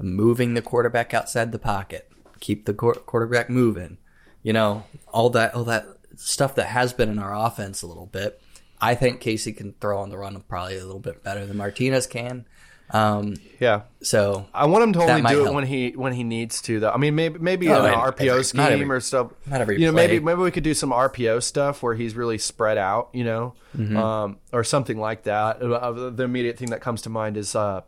Moving 0.00 0.54
the 0.54 0.62
quarterback 0.62 1.14
outside 1.14 1.52
the 1.52 1.58
pocket. 1.58 2.10
Keep 2.40 2.66
the 2.66 2.74
quar- 2.74 2.94
quarterback 2.94 3.48
moving. 3.48 3.98
You 4.42 4.52
know, 4.52 4.84
all 5.12 5.30
that 5.30 5.54
all 5.54 5.64
that 5.64 5.86
stuff 6.16 6.54
that 6.56 6.66
has 6.66 6.92
been 6.92 7.08
in 7.08 7.18
our 7.18 7.34
offense 7.34 7.82
a 7.82 7.86
little 7.86 8.06
bit. 8.06 8.40
I 8.80 8.94
think 8.94 9.20
Casey 9.20 9.52
can 9.52 9.74
throw 9.80 10.00
on 10.00 10.10
the 10.10 10.18
run 10.18 10.38
probably 10.48 10.76
a 10.76 10.84
little 10.84 11.00
bit 11.00 11.22
better 11.22 11.46
than 11.46 11.56
Martinez 11.56 12.06
can. 12.06 12.44
Um, 12.90 13.36
yeah. 13.60 13.82
so 14.02 14.46
I 14.52 14.66
want 14.66 14.84
him 14.84 14.92
to 14.92 14.98
only 15.00 15.22
do 15.22 15.40
it 15.40 15.44
help. 15.44 15.54
when 15.54 15.64
he 15.66 15.92
when 15.92 16.12
he 16.12 16.22
needs 16.22 16.60
to. 16.62 16.80
Though 16.80 16.90
I 16.90 16.98
mean, 16.98 17.14
maybe 17.14 17.38
maybe 17.38 17.68
Oh, 17.70 17.82
an 17.84 17.94
RPO 17.94 18.28
every- 18.30 18.44
scheme 18.44 18.60
every- 18.60 18.84
or 18.90 19.00
stuff. 19.00 19.30
not 19.46 19.62
every 19.62 19.80
you 19.80 19.86
know, 19.86 19.92
play. 19.92 20.06
maybe 20.08 20.24
maybe 20.24 20.40
we 20.42 20.50
could 20.50 20.64
do 20.64 20.74
some 20.74 20.90
RPO 20.90 21.42
stuff 21.42 21.82
where 21.82 21.94
he's 21.94 22.14
really 22.14 22.36
spread 22.38 22.76
out. 22.76 23.08
You 23.14 23.24
know, 23.24 23.54
Mm-hmm. 23.76 23.96
um, 23.96 24.36
or 24.52 24.62
something 24.64 24.98
like 24.98 25.22
that. 25.24 25.62
Uh, 25.62 26.10
The 26.10 26.24
immediate 26.24 26.58
thing 26.58 26.70
that 26.70 26.80
comes 26.82 27.02
to 27.02 27.10
mind 27.10 27.36
is 27.38 27.56
uh, 27.56 27.80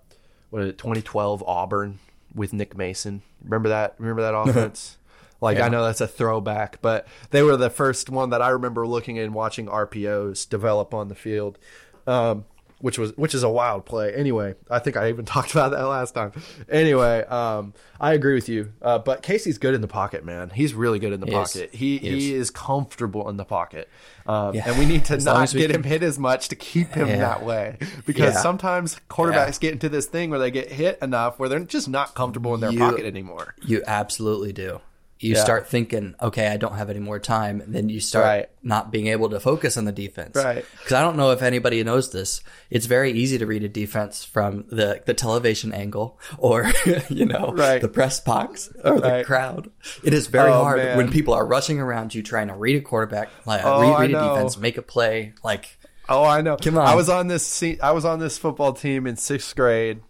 what 0.51 0.63
is 0.63 0.69
it? 0.71 0.79
2012 0.79 1.43
Auburn 1.47 1.99
with 2.35 2.53
Nick 2.53 2.77
Mason. 2.77 3.23
Remember 3.43 3.69
that? 3.71 3.95
Remember 3.99 4.23
that 4.23 4.35
offense? 4.35 4.99
Like 5.41 5.59
I 5.59 5.69
know 5.69 5.85
that's 5.85 6.01
a 6.01 6.09
throwback, 6.09 6.81
but 6.81 7.07
they 7.31 7.43
were 7.43 7.57
the 7.57 7.71
first 7.71 8.09
one 8.09 8.31
that 8.31 8.41
I 8.41 8.49
remember 8.49 8.87
looking 8.87 9.19
and 9.19 9.35
watching 9.35 9.67
RPOs 9.67 10.49
develop 10.49 10.95
on 10.95 11.09
the 11.09 11.15
field. 11.15 11.59
Um, 12.07 12.47
which 12.81 12.99
was 12.99 13.17
which 13.17 13.35
is 13.35 13.43
a 13.43 13.49
wild 13.49 13.85
play. 13.87 14.13
Anyway, 14.15 14.55
I 14.71 14.79
think 14.79 14.97
I 14.97 15.09
even 15.09 15.25
talked 15.35 15.53
about 15.53 15.71
that 15.73 15.83
last 15.85 16.13
time. 16.15 16.33
Anyway, 16.69 17.25
um, 17.25 17.73
I 18.01 18.13
agree 18.13 18.35
with 18.35 18.49
you. 18.49 18.73
Uh, 18.83 18.99
but 18.99 19.23
Casey's 19.23 19.59
good 19.59 19.75
in 19.75 19.81
the 19.81 19.89
pocket, 19.89 20.25
man. 20.25 20.51
He's 20.51 20.75
really 20.75 20.99
good 20.99 21.13
in 21.13 21.21
the 21.21 21.27
He 21.27 21.33
is. 21.35 21.53
pocket. 21.53 21.75
He 21.75 21.99
He 21.99 22.11
he 22.21 22.35
is 22.35 22.51
comfortable 22.51 23.29
in 23.31 23.37
the 23.39 23.45
pocket, 23.45 23.89
um, 24.27 24.55
Yeah. 24.55 24.69
and 24.69 24.79
we 24.79 24.85
need 24.87 25.05
to 25.07 25.15
As 25.15 25.25
not 25.25 25.51
get 25.53 25.71
can- 25.71 25.77
him 25.77 25.83
hit 25.85 26.03
as 26.03 26.19
much 26.19 26.49
to 26.49 26.57
keep 26.57 26.93
him 26.93 27.09
Yeah. 27.09 27.17
that 27.19 27.45
way. 27.45 27.79
Because 28.05 28.35
Yeah. 28.35 28.41
sometimes 28.41 28.97
quarterbacks 29.09 29.59
get 29.59 29.73
into 29.73 29.89
this 29.89 30.07
thing 30.07 30.31
where 30.31 30.39
they 30.39 30.51
get 30.51 30.71
hit 30.73 30.99
enough 31.01 31.39
where 31.39 31.49
they're 31.49 31.61
just 31.61 31.89
not 31.89 32.15
comfortable 32.15 32.55
in 32.55 32.61
their 32.61 32.73
You- 32.73 32.79
pocket 32.79 33.07
anymore. 33.07 33.55
you 33.65 33.83
absolutely 33.87 34.53
do. 34.53 34.81
You 35.19 35.35
Yeah. 35.35 35.43
start 35.45 35.67
thinking, 35.67 36.15
okay, 36.21 36.49
I 36.49 36.59
don't 36.59 36.75
have 36.77 36.91
any 36.91 36.99
more 37.01 37.19
time. 37.19 37.63
And 37.63 37.75
then 37.75 37.89
you 37.89 38.01
start 38.01 38.25
Right. 38.27 38.49
not 38.63 38.91
being 38.93 39.07
able 39.07 39.31
to 39.31 39.41
focus 39.41 39.79
on 39.79 39.87
the 39.87 39.93
defense. 39.93 40.37
Right. 40.37 40.63
Because 40.79 40.93
I 40.93 41.01
don't 41.01 41.17
know 41.17 41.31
if 41.31 41.41
anybody 41.41 41.83
knows 41.83 42.11
this. 42.13 42.43
It's 42.69 42.85
very 42.85 43.13
easy 43.13 43.39
to 43.39 43.47
read 43.47 43.65
a 43.65 43.69
defense 43.69 44.25
from 44.25 44.67
the, 44.69 45.01
the 45.07 45.15
television 45.15 45.73
angle 45.73 46.19
or, 46.37 46.71
you 47.09 47.25
know, 47.25 47.53
Right. 47.57 47.81
the 47.81 47.89
press 47.89 48.21
box 48.21 48.69
or 48.85 49.01
the 49.01 49.23
crowd. 49.25 49.71
It 50.05 50.13
is 50.13 50.27
very 50.27 50.51
Oh, 50.51 50.63
hard 50.65 50.79
man. 50.81 50.97
when 50.99 51.11
people 51.11 51.33
are 51.33 51.47
rushing 51.47 51.81
around 51.81 52.15
you 52.15 52.23
trying 52.23 52.49
to 52.49 52.55
read 52.55 52.77
a 52.77 52.81
quarterback, 52.83 53.31
like 53.47 53.63
Oh, 53.65 53.81
read, 53.81 53.99
read 54.01 54.11
a 54.11 54.29
defense, 54.29 54.59
make 54.59 54.77
a 54.77 54.83
play. 54.83 55.33
Like, 55.43 55.79
Oh, 56.09 56.23
I 56.25 56.41
know. 56.41 56.57
Come 56.57 56.79
on. 56.79 56.87
I 56.87 56.95
was 56.95 57.09
on 57.09 57.27
this. 57.27 57.65
I 57.83 57.91
was 57.91 58.05
on 58.05 58.21
this 58.21 58.39
football 58.39 58.73
team 58.75 59.09
in 59.09 59.17
sixth 59.17 59.57
grade. 59.57 60.03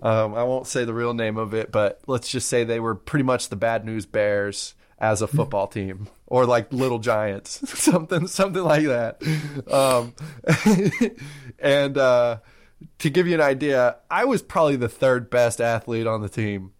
Um, 0.00 0.34
I 0.34 0.44
won't 0.44 0.66
say 0.66 0.84
the 0.84 0.94
real 0.94 1.14
name 1.14 1.36
of 1.36 1.54
it, 1.54 1.72
but 1.72 2.00
let's 2.06 2.28
just 2.28 2.48
say 2.48 2.64
they 2.64 2.80
were 2.80 2.94
pretty 2.94 3.22
much 3.22 3.48
the 3.48 3.56
Bad 3.56 3.84
News 3.84 4.06
Bears 4.06 4.74
as 4.98 5.22
a 5.22 5.26
football 5.26 5.66
team, 5.66 6.08
or 6.26 6.46
like 6.46 6.72
Little 6.72 6.98
Giants, 6.98 7.60
something, 7.78 8.26
something 8.26 8.62
like 8.62 8.84
that. 8.84 9.22
Um, 9.70 10.14
and 11.58 11.96
uh, 11.98 12.38
to 12.98 13.10
give 13.10 13.26
you 13.26 13.34
an 13.34 13.40
idea, 13.40 13.96
I 14.10 14.24
was 14.24 14.42
probably 14.42 14.76
the 14.76 14.88
third 14.88 15.30
best 15.30 15.60
athlete 15.60 16.06
on 16.06 16.22
the 16.22 16.28
team. 16.28 16.72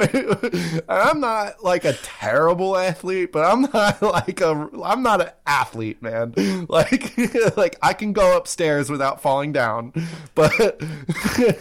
I'm 0.88 1.20
not 1.20 1.62
like 1.62 1.84
a 1.84 1.92
terrible 1.94 2.76
athlete, 2.76 3.32
but 3.32 3.44
I'm 3.44 3.62
not 3.62 4.02
like 4.02 4.40
a 4.40 4.68
I'm 4.84 5.02
not 5.02 5.20
an 5.20 5.30
athlete, 5.46 6.02
man. 6.02 6.34
Like 6.68 7.16
like 7.56 7.76
I 7.82 7.92
can 7.92 8.12
go 8.12 8.36
upstairs 8.36 8.88
without 8.90 9.20
falling 9.20 9.52
down. 9.52 9.92
But 10.34 10.80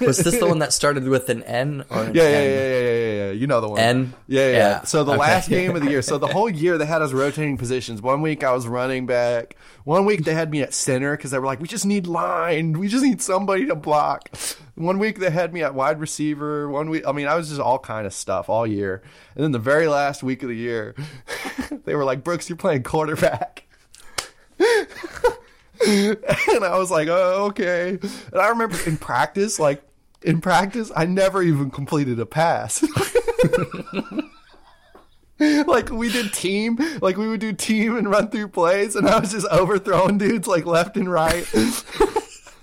was 0.01 0.17
this 0.19 0.39
the 0.39 0.45
one 0.47 0.59
that 0.59 0.73
started 0.73 1.07
with 1.07 1.29
an 1.29 1.43
N 1.43 1.83
or 1.89 2.03
an 2.03 2.15
yeah, 2.15 2.23
yeah, 2.23 2.29
yeah, 2.43 2.67
yeah, 2.67 2.79
yeah, 2.81 3.13
yeah. 3.25 3.31
You 3.31 3.47
know 3.47 3.61
the 3.61 3.69
one. 3.69 3.79
N? 3.79 4.13
Yeah, 4.27 4.47
yeah. 4.47 4.51
Yeah. 4.57 4.81
So 4.83 5.03
the 5.03 5.11
Okay. 5.13 5.19
last 5.19 5.49
game 5.49 5.75
of 5.75 5.83
the 5.83 5.89
year. 5.89 6.01
So 6.01 6.17
the 6.17 6.27
whole 6.27 6.49
year 6.49 6.77
they 6.77 6.85
had 6.85 7.01
us 7.01 7.11
rotating 7.11 7.57
positions. 7.57 8.01
One 8.01 8.21
week 8.21 8.43
I 8.43 8.53
was 8.53 8.67
running 8.67 9.05
back. 9.05 9.55
One 9.83 10.05
week 10.05 10.23
they 10.23 10.33
had 10.33 10.51
me 10.51 10.61
at 10.61 10.73
center 10.73 11.17
because 11.17 11.31
they 11.31 11.39
were 11.39 11.45
like, 11.47 11.59
we 11.59 11.67
just 11.67 11.85
need 11.85 12.05
line. 12.07 12.73
We 12.73 12.87
just 12.87 13.03
need 13.03 13.21
somebody 13.21 13.65
to 13.65 13.75
block. 13.75 14.29
One 14.75 14.99
week 14.99 15.19
they 15.19 15.29
had 15.29 15.53
me 15.53 15.63
at 15.63 15.75
wide 15.75 15.99
receiver. 15.99 16.69
One 16.69 16.89
week, 16.89 17.03
I 17.07 17.11
mean, 17.11 17.27
I 17.27 17.35
was 17.35 17.49
just 17.49 17.59
all 17.59 17.79
kind 17.79 18.07
of 18.07 18.13
stuff 18.13 18.49
all 18.49 18.65
year. 18.65 19.01
And 19.35 19.43
then 19.43 19.51
the 19.51 19.59
very 19.59 19.87
last 19.87 20.23
week 20.23 20.43
of 20.43 20.49
the 20.49 20.55
year, 20.55 20.95
they 21.85 21.95
were 21.95 22.05
like, 22.05 22.23
Brooks, 22.23 22.49
you're 22.49 22.57
playing 22.57 22.83
quarterback. 22.83 23.67
and 24.59 26.17
I 26.63 26.77
was 26.77 26.91
like, 26.91 27.07
oh, 27.07 27.45
okay. 27.49 27.99
And 28.31 28.41
I 28.41 28.49
remember 28.49 28.77
in 28.85 28.97
practice, 28.97 29.59
like 29.59 29.83
in 30.21 30.41
practice, 30.41 30.91
I 30.95 31.05
never 31.05 31.41
even 31.41 31.71
completed 31.71 32.19
a 32.19 32.25
pass. 32.25 32.83
like 35.39 35.89
we 35.89 36.11
did 36.11 36.33
team, 36.33 36.77
like 37.01 37.17
we 37.17 37.27
would 37.27 37.39
do 37.39 37.53
team 37.53 37.97
and 37.97 38.09
run 38.09 38.29
through 38.29 38.49
plays, 38.49 38.95
and 38.95 39.07
I 39.07 39.19
was 39.19 39.31
just 39.31 39.47
overthrowing 39.47 40.17
dudes 40.17 40.47
like 40.47 40.65
left 40.65 40.97
and 40.97 41.11
right. 41.11 41.45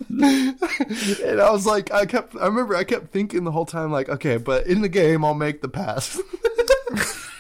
and 0.10 1.40
I 1.40 1.50
was 1.50 1.66
like, 1.66 1.92
I 1.92 2.06
kept, 2.06 2.34
I 2.36 2.46
remember 2.46 2.74
I 2.76 2.84
kept 2.84 3.12
thinking 3.12 3.44
the 3.44 3.50
whole 3.50 3.66
time, 3.66 3.90
like, 3.92 4.08
okay, 4.08 4.36
but 4.36 4.66
in 4.66 4.80
the 4.80 4.88
game, 4.88 5.24
I'll 5.24 5.34
make 5.34 5.62
the 5.62 5.68
pass. 5.68 6.20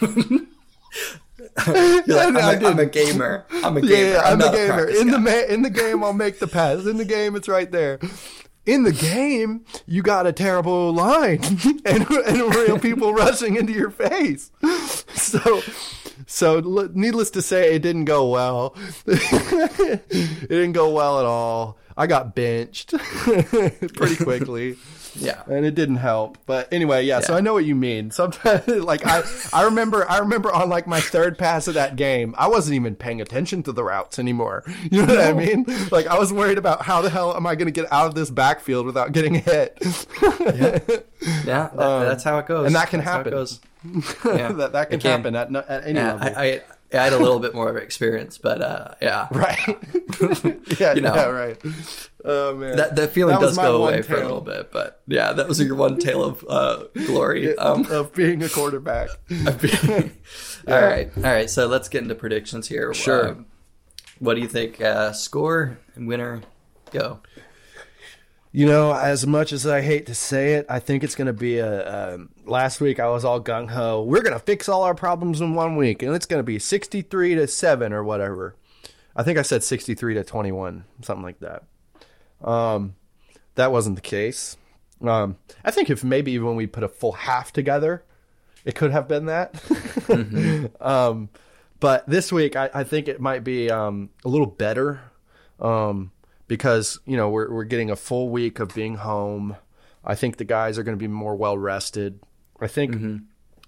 Like, 1.66 2.08
I'm, 2.08 2.36
a, 2.36 2.40
I'm 2.40 2.78
a 2.78 2.86
gamer. 2.86 3.44
I'm 3.50 3.76
a 3.76 3.80
gamer. 3.80 4.12
yeah, 4.12 4.22
I'm, 4.24 4.38
not 4.38 4.54
a 4.54 4.56
gamer. 4.56 4.74
practice 4.74 5.00
In 5.00 5.10
the 5.10 5.18
ma- 5.18 5.30
in 5.30 5.62
the 5.62 5.70
game, 5.70 6.04
I'll 6.04 6.12
make 6.12 6.38
the 6.38 6.46
pass. 6.46 6.86
In 6.86 6.98
the 6.98 7.04
game, 7.04 7.34
it's 7.36 7.48
right 7.48 7.70
there. 7.70 7.98
In 8.66 8.82
the 8.82 8.92
game, 8.92 9.64
you 9.86 10.02
got 10.02 10.26
a 10.26 10.32
terrible 10.32 10.92
line 10.92 11.40
and, 11.84 12.08
and 12.10 12.54
real 12.54 12.78
people 12.78 13.14
rushing 13.14 13.56
into 13.56 13.72
your 13.72 13.90
face. 13.90 14.50
So, 15.14 15.62
so 16.28 16.58
l- 16.58 16.90
needless 16.94 17.30
to 17.32 17.42
say, 17.42 17.74
it 17.74 17.80
didn't 17.82 18.04
go 18.04 18.28
well. 18.28 18.76
it 19.06 20.48
didn't 20.48 20.72
go 20.72 20.90
well 20.90 21.18
at 21.18 21.24
all. 21.26 21.78
I 21.96 22.06
got 22.06 22.34
benched 22.36 22.94
pretty 22.98 24.16
quickly. 24.22 24.76
Yeah. 25.16 25.42
and 25.46 25.66
it 25.66 25.74
didn't 25.74 25.96
help. 25.96 26.38
But 26.46 26.72
anyway, 26.72 27.04
yeah, 27.04 27.18
So 27.20 27.34
I 27.34 27.40
know 27.40 27.52
what 27.52 27.64
you 27.64 27.74
mean. 27.74 28.12
Sometimes, 28.12 28.66
like 28.68 29.04
I, 29.04 29.22
I 29.52 29.64
remember, 29.64 30.08
I 30.08 30.18
remember 30.18 30.52
on 30.52 30.68
like 30.68 30.86
my 30.86 31.00
third 31.00 31.38
pass 31.38 31.66
of 31.66 31.74
that 31.74 31.96
game, 31.96 32.36
I 32.38 32.46
wasn't 32.46 32.76
even 32.76 32.94
paying 32.94 33.20
attention 33.20 33.64
to 33.64 33.72
the 33.72 33.82
routes 33.82 34.20
anymore. 34.20 34.62
You 34.92 35.04
know 35.04 35.14
what 35.14 35.24
I 35.24 35.32
mean? 35.32 35.66
Like 35.90 36.06
I 36.06 36.18
was 36.18 36.32
worried 36.32 36.58
about 36.58 36.82
how 36.82 37.02
the 37.02 37.10
hell 37.10 37.34
am 37.34 37.46
I 37.48 37.56
going 37.56 37.66
to 37.66 37.72
get 37.72 37.92
out 37.92 38.06
of 38.06 38.14
this 38.14 38.30
backfield 38.30 38.86
without 38.86 39.10
getting 39.12 39.34
hit. 39.34 39.76
Yeah, 41.44 41.70
that, 41.70 41.76
that's 41.76 42.22
how 42.22 42.38
it 42.38 42.46
goes. 42.46 42.60
Um, 42.60 42.66
and 42.66 42.74
that 42.76 42.88
can 42.88 43.00
That's 43.00 43.10
how 43.10 43.20
it 43.20 43.26
happen. 43.26 43.48
Yeah. 43.84 44.52
that 44.52 44.72
that 44.72 44.90
can 44.90 45.00
happen 45.00 45.34
at 45.36 45.54
at 45.54 45.84
any 45.84 45.98
Yeah, 45.98 46.14
level. 46.14 46.28
I, 46.36 46.42
I, 46.42 46.60
I 46.90 47.04
had 47.04 47.12
a 47.12 47.18
little 47.18 47.38
bit 47.38 47.54
more 47.54 47.68
of 47.68 47.76
experience, 47.76 48.38
but 48.38 48.62
uh, 48.62 48.94
yeah, 49.02 49.28
right? 49.32 49.58
yeah, 50.80 50.94
You 50.94 51.02
know. 51.02 51.14
yeah, 51.14 51.24
right. 51.26 51.60
Oh 52.24 52.54
man, 52.56 52.76
that 52.76 52.96
that 52.96 53.10
feeling 53.12 53.34
That 53.34 53.40
does 53.42 53.56
go 53.56 53.84
away 53.84 54.02
for 54.02 54.14
a 54.16 54.22
little 54.22 54.40
bit. 54.40 54.72
But 54.72 55.02
yeah, 55.06 55.32
that 55.34 55.46
was 55.48 55.60
your 55.60 55.74
one 55.76 55.98
tale 55.98 56.24
of 56.24 56.44
uh, 56.48 56.84
glory. 57.06 57.56
Um, 57.58 57.84
of 57.90 58.14
being 58.14 58.42
a 58.42 58.48
quarterback. 58.48 59.08
all 59.30 60.80
right, 60.80 61.10
all 61.16 61.22
right. 61.22 61.50
So 61.50 61.66
let's 61.66 61.88
get 61.88 62.02
into 62.02 62.14
predictions 62.14 62.68
here. 62.68 62.92
Sure. 62.94 63.28
Um, 63.30 63.46
what 64.18 64.34
do 64.34 64.40
you 64.40 64.48
think? 64.48 64.80
Uh, 64.80 65.12
score 65.12 65.78
and 65.94 66.08
winner, 66.08 66.40
go. 66.90 67.20
You 68.58 68.66
know, 68.66 68.92
as 68.92 69.24
much 69.24 69.52
as 69.52 69.68
I 69.68 69.82
hate 69.82 70.06
to 70.06 70.16
say 70.16 70.54
it, 70.54 70.66
I 70.68 70.80
think 70.80 71.04
it's 71.04 71.14
going 71.14 71.28
to 71.28 71.32
be 71.32 71.58
a. 71.58 72.14
Um, 72.14 72.30
last 72.44 72.80
week 72.80 72.98
I 72.98 73.06
was 73.08 73.24
all 73.24 73.40
gung 73.40 73.70
ho. 73.70 74.02
We're 74.02 74.20
going 74.20 74.32
to 74.32 74.44
fix 74.44 74.68
all 74.68 74.82
our 74.82 74.96
problems 74.96 75.40
in 75.40 75.54
one 75.54 75.76
week, 75.76 76.02
and 76.02 76.12
it's 76.12 76.26
going 76.26 76.40
to 76.40 76.44
be 76.44 76.58
sixty-three 76.58 77.36
to 77.36 77.46
seven 77.46 77.92
or 77.92 78.02
whatever. 78.02 78.56
I 79.14 79.22
think 79.22 79.38
I 79.38 79.42
said 79.42 79.62
sixty-three 79.62 80.14
to 80.14 80.24
twenty-one, 80.24 80.82
something 81.02 81.22
like 81.22 81.38
that. 81.38 81.62
Um, 82.42 82.96
that 83.54 83.70
wasn't 83.70 83.94
the 83.94 84.02
case. 84.02 84.56
Um, 85.02 85.36
I 85.64 85.70
think 85.70 85.88
if 85.88 86.02
maybe 86.02 86.32
even 86.32 86.48
when 86.48 86.56
we 86.56 86.66
put 86.66 86.82
a 86.82 86.88
full 86.88 87.12
half 87.12 87.52
together, 87.52 88.02
it 88.64 88.74
could 88.74 88.90
have 88.90 89.06
been 89.06 89.26
that. 89.26 89.54
um, 90.80 91.28
but 91.78 92.08
this 92.08 92.32
week, 92.32 92.56
I, 92.56 92.70
I 92.74 92.82
think 92.82 93.06
it 93.06 93.20
might 93.20 93.44
be 93.44 93.70
um, 93.70 94.10
a 94.24 94.28
little 94.28 94.48
better 94.48 95.00
um, 95.60 96.10
because 96.48 96.98
you 97.06 97.16
know 97.16 97.28
we're 97.28 97.52
we're 97.52 97.64
getting 97.64 97.90
a 97.90 97.96
full 97.96 98.30
week 98.30 98.58
of 98.58 98.74
being 98.74 98.96
home. 98.96 99.56
I 100.04 100.14
think 100.14 100.38
the 100.38 100.44
guys 100.44 100.78
are 100.78 100.82
going 100.82 100.96
to 100.96 101.00
be 101.00 101.08
more 101.08 101.36
well 101.36 101.56
rested. 101.56 102.20
I 102.60 102.66
think 102.66 102.94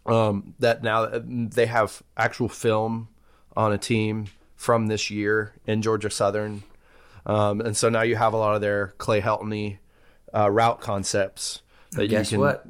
um, 0.07 0.55
that 0.59 0.83
now 0.83 1.09
they 1.23 1.67
have 1.67 2.03
actual 2.17 2.49
film 2.49 3.09
on 3.57 3.73
a 3.73 3.79
team 3.79 4.27
from 4.57 4.89
this 4.89 5.11
year 5.11 5.55
in 5.67 5.83
Georgia 5.83 6.11
Southern, 6.11 6.63
um, 7.27 7.61
and 7.61 7.77
so 7.77 7.89
now 7.89 8.03
you 8.03 8.17
have 8.17 8.33
a 8.33 8.37
lot 8.37 8.55
of 8.55 8.61
their 8.61 8.89
Clay 8.99 9.21
Heltony 9.21 9.79
uh, 10.35 10.51
route 10.51 10.81
concepts 10.81 11.63
that 11.93 12.09
Guess 12.09 12.33
you 12.33 12.37
can. 12.37 12.41
what? 12.41 12.67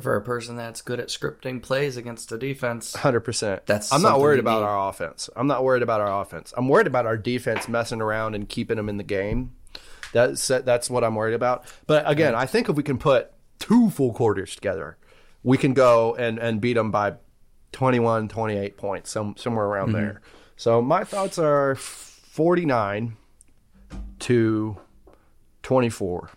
For 0.00 0.16
a 0.16 0.22
person 0.22 0.56
that's 0.56 0.82
good 0.82 1.00
at 1.00 1.08
scripting 1.08 1.62
plays 1.62 1.96
against 1.96 2.28
the 2.28 2.38
defense, 2.38 2.94
Hundred 2.94 3.20
percent. 3.20 3.66
That's 3.66 3.92
I'm 3.92 4.02
not 4.02 4.20
worried 4.20 4.40
about 4.40 4.60
need. 4.60 4.66
our 4.66 4.88
offense. 4.88 5.30
I'm 5.36 5.46
not 5.46 5.64
worried 5.64 5.82
about 5.82 6.00
our 6.00 6.20
offense. 6.22 6.52
I'm 6.56 6.68
worried 6.68 6.86
about 6.86 7.06
our 7.06 7.16
defense 7.16 7.68
messing 7.68 8.00
around 8.00 8.34
and 8.34 8.48
keeping 8.48 8.76
them 8.76 8.88
in 8.88 8.96
the 8.96 9.04
game. 9.04 9.52
That's 10.12 10.46
that's 10.48 10.88
what 10.90 11.04
I'm 11.04 11.14
worried 11.14 11.34
about. 11.34 11.64
But 11.86 12.08
again, 12.10 12.34
I 12.34 12.46
think 12.46 12.68
if 12.68 12.76
we 12.76 12.82
can 12.82 12.98
put 12.98 13.32
two 13.58 13.90
full 13.90 14.12
quarters 14.12 14.54
together, 14.54 14.96
we 15.42 15.56
can 15.58 15.72
go 15.74 16.14
and 16.14 16.38
and 16.38 16.60
beat 16.60 16.74
them 16.74 16.90
by 16.90 17.14
21, 17.72 18.28
28 18.28 18.76
points, 18.76 19.10
some 19.10 19.34
somewhere 19.36 19.66
around 19.66 19.88
Mm-hmm. 19.88 19.96
there. 19.98 20.20
So 20.56 20.80
my 20.80 21.04
thoughts 21.04 21.38
are 21.38 21.74
49 21.74 23.16
to 24.20 24.76
24. 25.62 26.30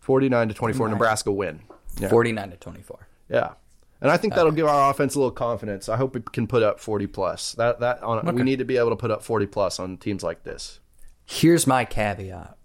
49 0.00 0.48
to 0.48 0.54
24 0.54 0.88
Nebraska 0.90 1.32
win. 1.32 1.60
Yeah. 1.98 2.08
forty-nine 2.08 2.50
to 2.50 2.56
twenty-four. 2.56 3.06
Yeah. 3.28 3.52
And 4.00 4.10
I 4.10 4.18
think 4.18 4.34
that'll 4.34 4.52
give 4.52 4.66
our 4.66 4.90
offense 4.90 5.14
a 5.14 5.18
little 5.18 5.30
confidence. 5.30 5.88
I 5.88 5.96
hope 5.96 6.14
we 6.14 6.20
can 6.20 6.46
put 6.46 6.62
up 6.62 6.78
40 6.78 7.06
plus. 7.06 7.52
That 7.52 7.80
that 7.80 8.02
on, 8.02 8.34
we 8.34 8.42
need 8.42 8.58
to 8.58 8.64
be 8.64 8.76
able 8.76 8.90
to 8.90 8.96
put 8.96 9.10
up 9.10 9.22
40 9.22 9.46
plus 9.46 9.80
on 9.80 9.96
teams 9.96 10.22
like 10.22 10.42
this. 10.42 10.80
Here's 11.24 11.66
my 11.66 11.86
caveat: 11.86 12.56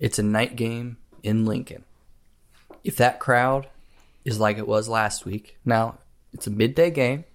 it's 0.00 0.18
a 0.18 0.24
night 0.24 0.56
game 0.56 0.96
in 1.22 1.44
Lincoln. 1.44 1.84
If 2.82 2.96
that 2.96 3.20
crowd 3.20 3.68
is 4.24 4.40
like 4.40 4.58
it 4.58 4.66
was 4.66 4.88
last 4.88 5.24
week, 5.24 5.56
now 5.64 5.98
it's 6.32 6.48
a 6.48 6.50
midday 6.50 6.90
game. 6.90 7.26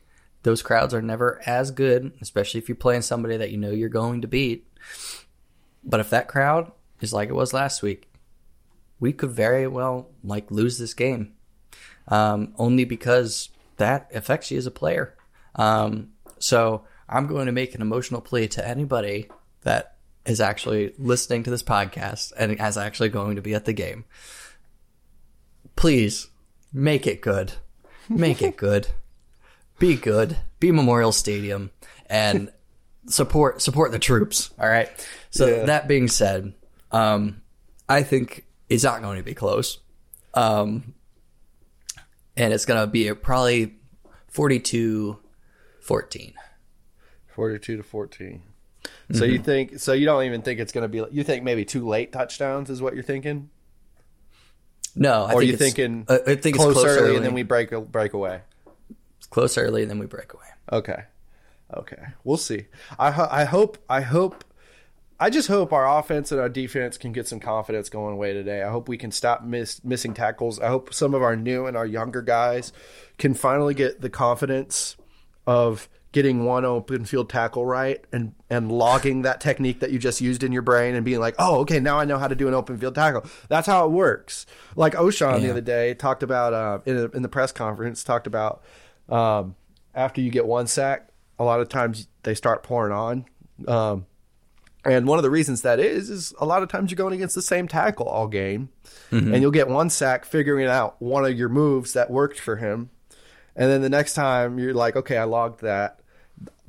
Those 0.43 0.61
crowds 0.61 0.93
are 0.93 1.01
never 1.01 1.41
as 1.45 1.71
good, 1.71 2.13
especially 2.21 2.59
if 2.59 2.67
you're 2.67 2.75
playing 2.75 3.01
somebody 3.01 3.37
that 3.37 3.51
you 3.51 3.57
know 3.57 3.71
you're 3.71 3.89
going 3.89 4.21
to 4.21 4.27
beat. 4.27 4.67
But 5.83 5.99
if 6.01 6.09
that 6.09 6.27
crowd 6.27 6.71
is 6.99 7.13
like 7.13 7.29
it 7.29 7.35
was 7.35 7.53
last 7.53 7.81
week, 7.81 8.06
we 8.99 9.13
could 9.13 9.31
very 9.31 9.67
well 9.67 10.09
like 10.23 10.51
lose 10.51 10.77
this 10.77 10.93
game, 10.93 11.33
um, 12.07 12.53
only 12.57 12.85
because 12.85 13.49
that 13.77 14.09
affects 14.13 14.51
you 14.51 14.57
as 14.57 14.65
a 14.65 14.71
player. 14.71 15.15
Um, 15.55 16.09
so 16.39 16.85
I'm 17.09 17.27
going 17.27 17.45
to 17.47 17.51
make 17.51 17.75
an 17.75 17.81
emotional 17.81 18.21
plea 18.21 18.47
to 18.49 18.67
anybody 18.67 19.29
that 19.61 19.95
is 20.25 20.41
actually 20.41 20.93
listening 20.97 21.43
to 21.43 21.49
this 21.49 21.63
podcast 21.63 22.33
and 22.37 22.59
is 22.59 22.77
actually 22.77 23.09
going 23.09 23.37
to 23.37 23.41
be 23.41 23.53
at 23.53 23.65
the 23.65 23.73
game. 23.73 24.05
Please 25.75 26.27
make 26.73 27.07
it 27.07 27.21
good. 27.21 27.53
Make 28.09 28.41
it 28.41 28.57
good. 28.57 28.87
Be 29.79 29.95
good. 29.95 30.37
Be 30.59 30.71
Memorial 30.71 31.11
Stadium 31.11 31.69
and 32.07 32.51
support 33.07 33.61
support 33.61 33.91
the 33.91 33.99
troops. 33.99 34.49
All 34.59 34.67
right. 34.67 34.89
So 35.29 35.67
that 35.67 35.87
being 35.87 36.07
said, 36.07 36.53
um, 36.91 37.43
I 37.87 38.01
think 38.01 38.46
it's 38.69 38.83
not 38.83 39.01
going 39.01 39.17
to 39.17 39.23
be 39.23 39.33
close. 39.33 39.79
Um, 40.33 40.93
and 42.35 42.53
it's 42.53 42.65
going 42.65 42.79
to 42.79 42.87
be 42.87 43.07
a 43.07 43.15
probably 43.15 43.75
42 44.27 45.17
14. 45.81 46.33
42 47.27 47.77
to 47.77 47.83
14. 47.83 48.41
So 49.13 49.23
you 49.25 49.39
think 49.39 49.79
so 49.79 49.93
you 49.93 50.05
don't 50.05 50.23
even 50.23 50.41
think 50.41 50.59
it's 50.59 50.71
going 50.71 50.81
to 50.83 50.87
be 50.89 51.03
you 51.15 51.23
think 51.23 51.43
maybe 51.43 51.63
two 51.63 51.87
late 51.87 52.11
touchdowns 52.11 52.69
is 52.69 52.81
what 52.81 52.93
you're 52.93 53.03
thinking? 53.03 53.49
No, 54.95 55.23
I 55.23 55.33
or 55.33 55.39
think 55.39 55.43
you 55.43 55.53
it's, 55.53 55.61
thinking 55.61 56.05
uh, 56.09 56.17
I 56.27 56.35
think 56.35 56.55
close, 56.57 56.71
it's 56.71 56.81
close 56.81 56.85
early, 56.85 56.99
early, 56.99 57.15
and 57.17 57.25
then 57.25 57.33
we 57.33 57.43
break 57.43 57.71
break 57.91 58.13
away? 58.13 58.41
close 59.29 59.57
early 59.57 59.81
and 59.81 59.91
then 59.91 59.99
we 59.99 60.05
break 60.07 60.33
away. 60.33 60.45
Okay. 60.71 61.03
Okay. 61.75 62.01
We'll 62.23 62.37
see. 62.37 62.65
I 62.99 63.11
ho- 63.11 63.27
I 63.29 63.45
hope 63.45 63.77
I 63.89 64.01
hope 64.01 64.43
I 65.19 65.29
just 65.29 65.47
hope 65.47 65.73
our 65.73 65.99
offense 65.99 66.31
and 66.31 66.39
our 66.39 66.49
defense 66.49 66.97
can 66.97 67.11
get 67.11 67.27
some 67.27 67.39
confidence 67.39 67.89
going 67.89 68.13
away 68.13 68.33
today. 68.33 68.61
I 68.61 68.69
hope 68.69 68.87
we 68.87 68.97
can 68.97 69.11
stop 69.11 69.43
miss, 69.43 69.83
missing 69.83 70.13
tackles. 70.13 70.59
I 70.59 70.67
hope 70.67 70.93
some 70.93 71.15
of 71.15 71.23
our 71.23 71.35
new 71.35 71.65
and 71.65 71.75
our 71.75 71.85
younger 71.85 72.21
guys 72.21 72.71
can 73.17 73.33
finally 73.33 73.73
get 73.73 74.01
the 74.01 74.11
confidence 74.11 74.95
of 75.47 75.89
getting 76.11 76.45
one 76.45 76.65
open 76.65 77.05
field 77.05 77.29
tackle 77.29 77.65
right 77.65 78.03
and 78.11 78.33
and 78.49 78.71
logging 78.71 79.23
that 79.23 79.41
technique 79.41 79.81
that 79.81 79.91
you 79.91 79.99
just 79.99 80.21
used 80.21 80.43
in 80.43 80.51
your 80.51 80.61
brain 80.61 80.95
and 80.95 81.03
being 81.03 81.19
like, 81.19 81.35
"Oh, 81.37 81.59
okay, 81.59 81.79
now 81.79 81.99
I 81.99 82.05
know 82.05 82.17
how 82.17 82.27
to 82.27 82.35
do 82.35 82.47
an 82.47 82.53
open 82.53 82.77
field 82.77 82.95
tackle." 82.95 83.25
That's 83.49 83.67
how 83.67 83.85
it 83.85 83.91
works. 83.91 84.45
Like 84.75 84.93
Ochaun 84.93 85.41
the 85.41 85.49
other 85.49 85.61
day 85.61 85.93
talked 85.93 86.23
about 86.23 86.53
uh, 86.53 86.79
in, 86.85 86.97
a, 86.97 87.05
in 87.09 87.21
the 87.23 87.29
press 87.29 87.51
conference 87.51 88.03
talked 88.03 88.27
about 88.27 88.63
um, 89.09 89.55
after 89.95 90.21
you 90.21 90.29
get 90.29 90.45
one 90.45 90.67
sack, 90.67 91.09
a 91.39 91.43
lot 91.43 91.59
of 91.59 91.69
times 91.69 92.07
they 92.23 92.35
start 92.35 92.63
pouring 92.63 92.93
on. 92.93 93.25
Um, 93.67 94.05
and 94.87 95.05
one 95.05 95.19
of 95.19 95.23
the 95.23 95.29
reasons 95.29 95.61
that 95.61 95.79
is 95.79 96.09
is 96.09 96.33
a 96.39 96.45
lot 96.45 96.63
of 96.63 96.69
times 96.69 96.89
you're 96.89 96.95
going 96.95 97.13
against 97.13 97.35
the 97.35 97.41
same 97.41 97.67
tackle 97.67 98.07
all 98.07 98.27
game, 98.27 98.69
mm-hmm. 99.11 99.33
and 99.33 99.41
you'll 99.41 99.51
get 99.51 99.67
one 99.67 99.89
sack 99.91 100.25
figuring 100.25 100.65
out 100.65 100.99
one 100.99 101.25
of 101.25 101.37
your 101.37 101.49
moves 101.49 101.93
that 101.93 102.09
worked 102.09 102.39
for 102.39 102.55
him, 102.55 102.89
and 103.55 103.69
then 103.69 103.81
the 103.81 103.89
next 103.89 104.15
time 104.15 104.57
you're 104.57 104.73
like, 104.73 104.95
okay, 104.95 105.17
I 105.17 105.25
logged 105.25 105.61
that. 105.61 105.99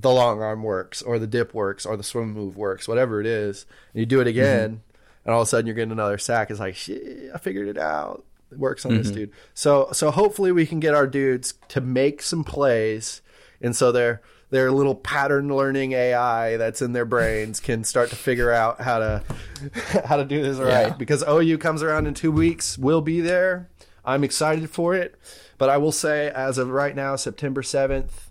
The 0.00 0.10
long 0.10 0.40
arm 0.40 0.62
works, 0.62 1.02
or 1.02 1.18
the 1.18 1.26
dip 1.26 1.52
works, 1.52 1.84
or 1.84 1.96
the 1.96 2.04
swim 2.04 2.32
move 2.32 2.56
works, 2.56 2.86
whatever 2.86 3.20
it 3.20 3.26
is. 3.26 3.66
And 3.92 4.00
you 4.00 4.06
do 4.06 4.20
it 4.20 4.22
mm-hmm. 4.22 4.28
again, 4.28 4.82
and 5.24 5.34
all 5.34 5.42
of 5.42 5.46
a 5.46 5.48
sudden 5.48 5.66
you're 5.66 5.74
getting 5.74 5.92
another 5.92 6.18
sack. 6.18 6.50
It's 6.50 6.60
like, 6.60 6.76
shit, 6.76 7.30
I 7.34 7.38
figured 7.38 7.68
it 7.68 7.78
out. 7.78 8.24
It 8.50 8.58
works 8.58 8.86
on 8.86 8.96
this 8.96 9.08
mm-hmm. 9.08 9.16
dude. 9.16 9.32
So, 9.54 9.88
so 9.92 10.10
hopefully 10.10 10.52
we 10.52 10.66
can 10.66 10.80
get 10.80 10.94
our 10.94 11.06
dudes 11.06 11.54
to 11.68 11.80
make 11.80 12.22
some 12.22 12.44
plays, 12.44 13.20
and 13.60 13.74
so 13.76 13.92
their 13.92 14.20
their 14.50 14.70
little 14.72 14.94
pattern 14.94 15.48
learning 15.54 15.92
AI 15.92 16.56
that's 16.56 16.80
in 16.80 16.92
their 16.94 17.04
brains 17.04 17.60
can 17.60 17.84
start 17.84 18.08
to 18.10 18.16
figure 18.16 18.50
out 18.50 18.80
how 18.80 18.98
to 18.98 19.22
how 20.06 20.16
to 20.16 20.24
do 20.24 20.42
this 20.42 20.58
right. 20.58 20.96
Because 20.96 21.22
OU 21.28 21.58
comes 21.58 21.82
around 21.82 22.06
in 22.06 22.14
two 22.14 22.32
weeks, 22.32 22.78
we'll 22.78 23.02
be 23.02 23.20
there. 23.20 23.68
I'm 24.04 24.24
excited 24.24 24.70
for 24.70 24.94
it, 24.94 25.16
but 25.58 25.68
I 25.68 25.76
will 25.76 25.92
say, 25.92 26.30
as 26.30 26.56
of 26.56 26.70
right 26.70 26.96
now, 26.96 27.14
September 27.16 27.62
seventh, 27.62 28.30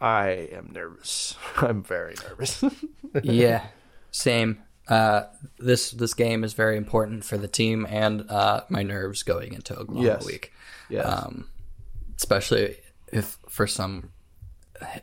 I 0.00 0.48
am 0.52 0.70
nervous. 0.72 1.34
I'm 1.56 1.82
very 1.82 2.14
nervous. 2.28 2.64
yeah, 3.22 3.66
same. 4.10 4.62
Uh, 4.88 5.22
this 5.58 5.90
this 5.92 6.12
game 6.14 6.44
is 6.44 6.52
very 6.52 6.76
important 6.76 7.24
for 7.24 7.38
the 7.38 7.48
team 7.48 7.86
and 7.88 8.30
uh, 8.30 8.62
my 8.68 8.82
nerves 8.82 9.22
going 9.22 9.54
into 9.54 9.74
Oklahoma 9.74 10.06
Yes. 10.06 10.26
week. 10.26 10.52
yes. 10.90 11.06
Um, 11.06 11.48
especially 12.16 12.76
if 13.12 13.38
for 13.54 13.66
some 13.68 14.10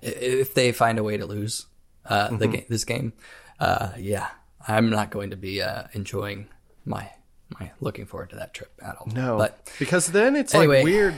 if 0.01 0.53
they 0.53 0.71
find 0.73 0.99
a 0.99 1.03
way 1.03 1.17
to 1.17 1.25
lose 1.25 1.65
uh, 2.05 2.27
the 2.29 2.45
Mm-hmm. 2.45 2.51
game 2.51 2.65
this 2.69 2.83
game. 2.85 3.13
Uh, 3.59 3.91
yeah, 3.97 4.27
I'm 4.67 4.89
not 4.89 5.09
going 5.09 5.29
to 5.29 5.37
be 5.37 5.61
uh, 5.61 5.83
enjoying 5.93 6.47
my 6.85 7.09
my 7.59 7.71
looking 7.79 8.05
forward 8.05 8.29
to 8.31 8.35
that 8.37 8.53
trip 8.53 8.71
at 8.83 8.95
all. 8.97 9.07
No, 9.13 9.37
but 9.37 9.71
because 9.79 10.07
then 10.07 10.35
it's 10.35 10.53
Anyway. 10.53 10.77
like 10.77 10.85
weird. 10.85 11.15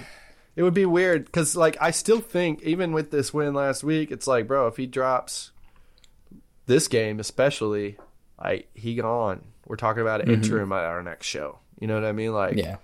It 0.55 0.61
would 0.61 0.75
be 0.75 0.85
weird 0.85 1.25
because, 1.25 1.55
like, 1.55 1.77
I 1.81 1.89
still 1.89 2.19
think 2.19 2.61
even 2.61 2.91
with 2.93 3.09
this 3.09 3.33
win 3.33 3.55
last 3.55 3.83
week, 3.83 4.11
it's 4.11 4.27
like, 4.27 4.45
bro, 4.47 4.67
if 4.67 4.77
he 4.77 4.85
drops 4.85 5.49
this 6.67 6.87
game, 6.87 7.19
especially, 7.19 7.97
like, 8.39 8.69
he 8.75 8.93
gone. 8.93 9.45
We're 9.65 9.77
talking 9.77 10.03
about 10.03 10.21
an 10.21 10.29
interim 10.29 10.71
at 10.71 10.83
our 10.85 11.01
next 11.01 11.25
show. 11.25 11.57
You 11.79 11.87
know 11.87 11.95
what 11.95 12.05
I 12.05 12.11
mean? 12.11 12.33
Like, 12.33 12.55
yeah, 12.57 12.75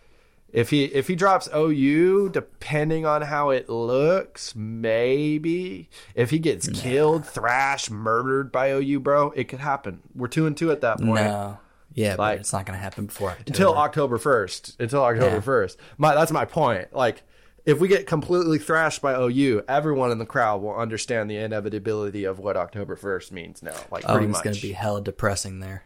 if 0.51 0.69
he 0.71 0.85
if 0.85 1.07
he 1.07 1.15
drops 1.15 1.47
OU, 1.55 2.29
depending 2.29 3.05
on 3.05 3.21
how 3.23 3.49
it 3.51 3.69
looks, 3.69 4.55
maybe 4.55 5.89
if 6.15 6.29
he 6.31 6.39
gets 6.39 6.67
killed, 6.69 7.25
thrashed, 7.25 7.91
murdered 7.91 8.51
by 8.51 8.71
OU, 8.71 8.99
bro, 8.99 9.31
it 9.31 9.45
could 9.45 9.59
happen. 9.59 10.01
We're 10.15 10.27
two 10.27 10.45
and 10.45 10.55
two 10.57 10.71
at 10.71 10.81
that 10.81 10.97
point 10.99 11.23
no, 11.25 11.59
yeah, 11.93 12.09
Like- 12.11 12.17
but 12.17 12.37
it's 12.39 12.53
not 12.53 12.65
going 12.65 12.77
to 12.77 12.83
happen 12.83 13.05
before 13.07 13.35
until 13.45 13.69
October. 13.69 13.79
October 13.79 14.17
first. 14.17 14.75
Until 14.79 15.03
October 15.03 15.35
Yeah. 15.35 15.41
first. 15.41 15.79
My 15.97 16.13
that's 16.15 16.31
my 16.31 16.45
point. 16.45 16.93
Like 16.93 17.23
if 17.65 17.79
we 17.79 17.87
get 17.87 18.07
completely 18.07 18.57
thrashed 18.57 19.01
by 19.01 19.13
OU, 19.13 19.63
everyone 19.67 20.11
in 20.11 20.17
the 20.17 20.25
crowd 20.25 20.61
will 20.61 20.75
understand 20.75 21.29
the 21.29 21.37
inevitability 21.37 22.23
of 22.23 22.39
what 22.39 22.57
October 22.57 22.95
first 22.95 23.31
means 23.31 23.61
now. 23.61 23.75
Like 23.91 24.03
Oh, 24.07 24.13
pretty 24.13 24.27
it's 24.27 24.37
much. 24.37 24.43
going 24.43 24.55
to 24.55 24.61
be 24.61 24.71
hella 24.71 25.01
depressing 25.03 25.59
there. 25.59 25.83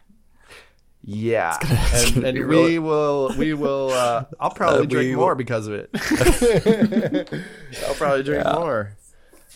Yeah. 1.04 1.56
it's 1.62 2.06
and 2.06 2.14
gonna 2.16 2.26
and 2.28 2.34
be 2.34 2.40
we 2.44 2.46
really- 2.46 2.78
will 2.78 3.32
we 3.36 3.54
will 3.54 3.90
uh 3.90 4.24
I'll 4.40 4.50
probably 4.54 4.82
Uh, 4.82 4.86
drink 4.86 5.08
we 5.10 5.16
more 5.16 5.28
will- 5.28 5.34
because 5.36 5.66
of 5.66 5.74
it. 5.74 5.90
I'll 7.88 7.94
probably 7.94 8.22
drink 8.22 8.44
more. 8.44 8.92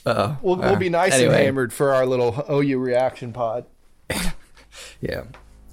Uh, 0.06 0.37
We'll, 0.42 0.56
we'll 0.56 0.76
be 0.76 0.88
nice 0.88 1.14
and 1.18 1.32
hammered 1.32 1.72
for 1.72 1.92
our 1.92 2.06
little 2.06 2.44
OU 2.50 2.78
reaction 2.78 3.32
pod. 3.32 3.66
Yeah. 5.00 5.24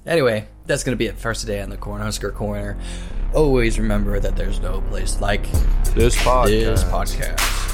Anyway, 0.05 0.47
that's 0.65 0.83
going 0.83 0.93
to 0.93 0.97
be 0.97 1.05
it 1.07 1.17
for 1.17 1.33
today 1.33 1.61
on 1.61 1.69
the 1.69 1.77
Cornhusker 1.77 2.33
Corner. 2.33 2.77
always 3.33 3.79
remember 3.79 4.19
that 4.19 4.35
there's 4.35 4.59
no 4.59 4.81
place 4.81 5.19
like 5.21 5.49
This 5.95 6.15
podcast. 6.17 6.49
this 6.49 6.83
podcast. 6.83 7.64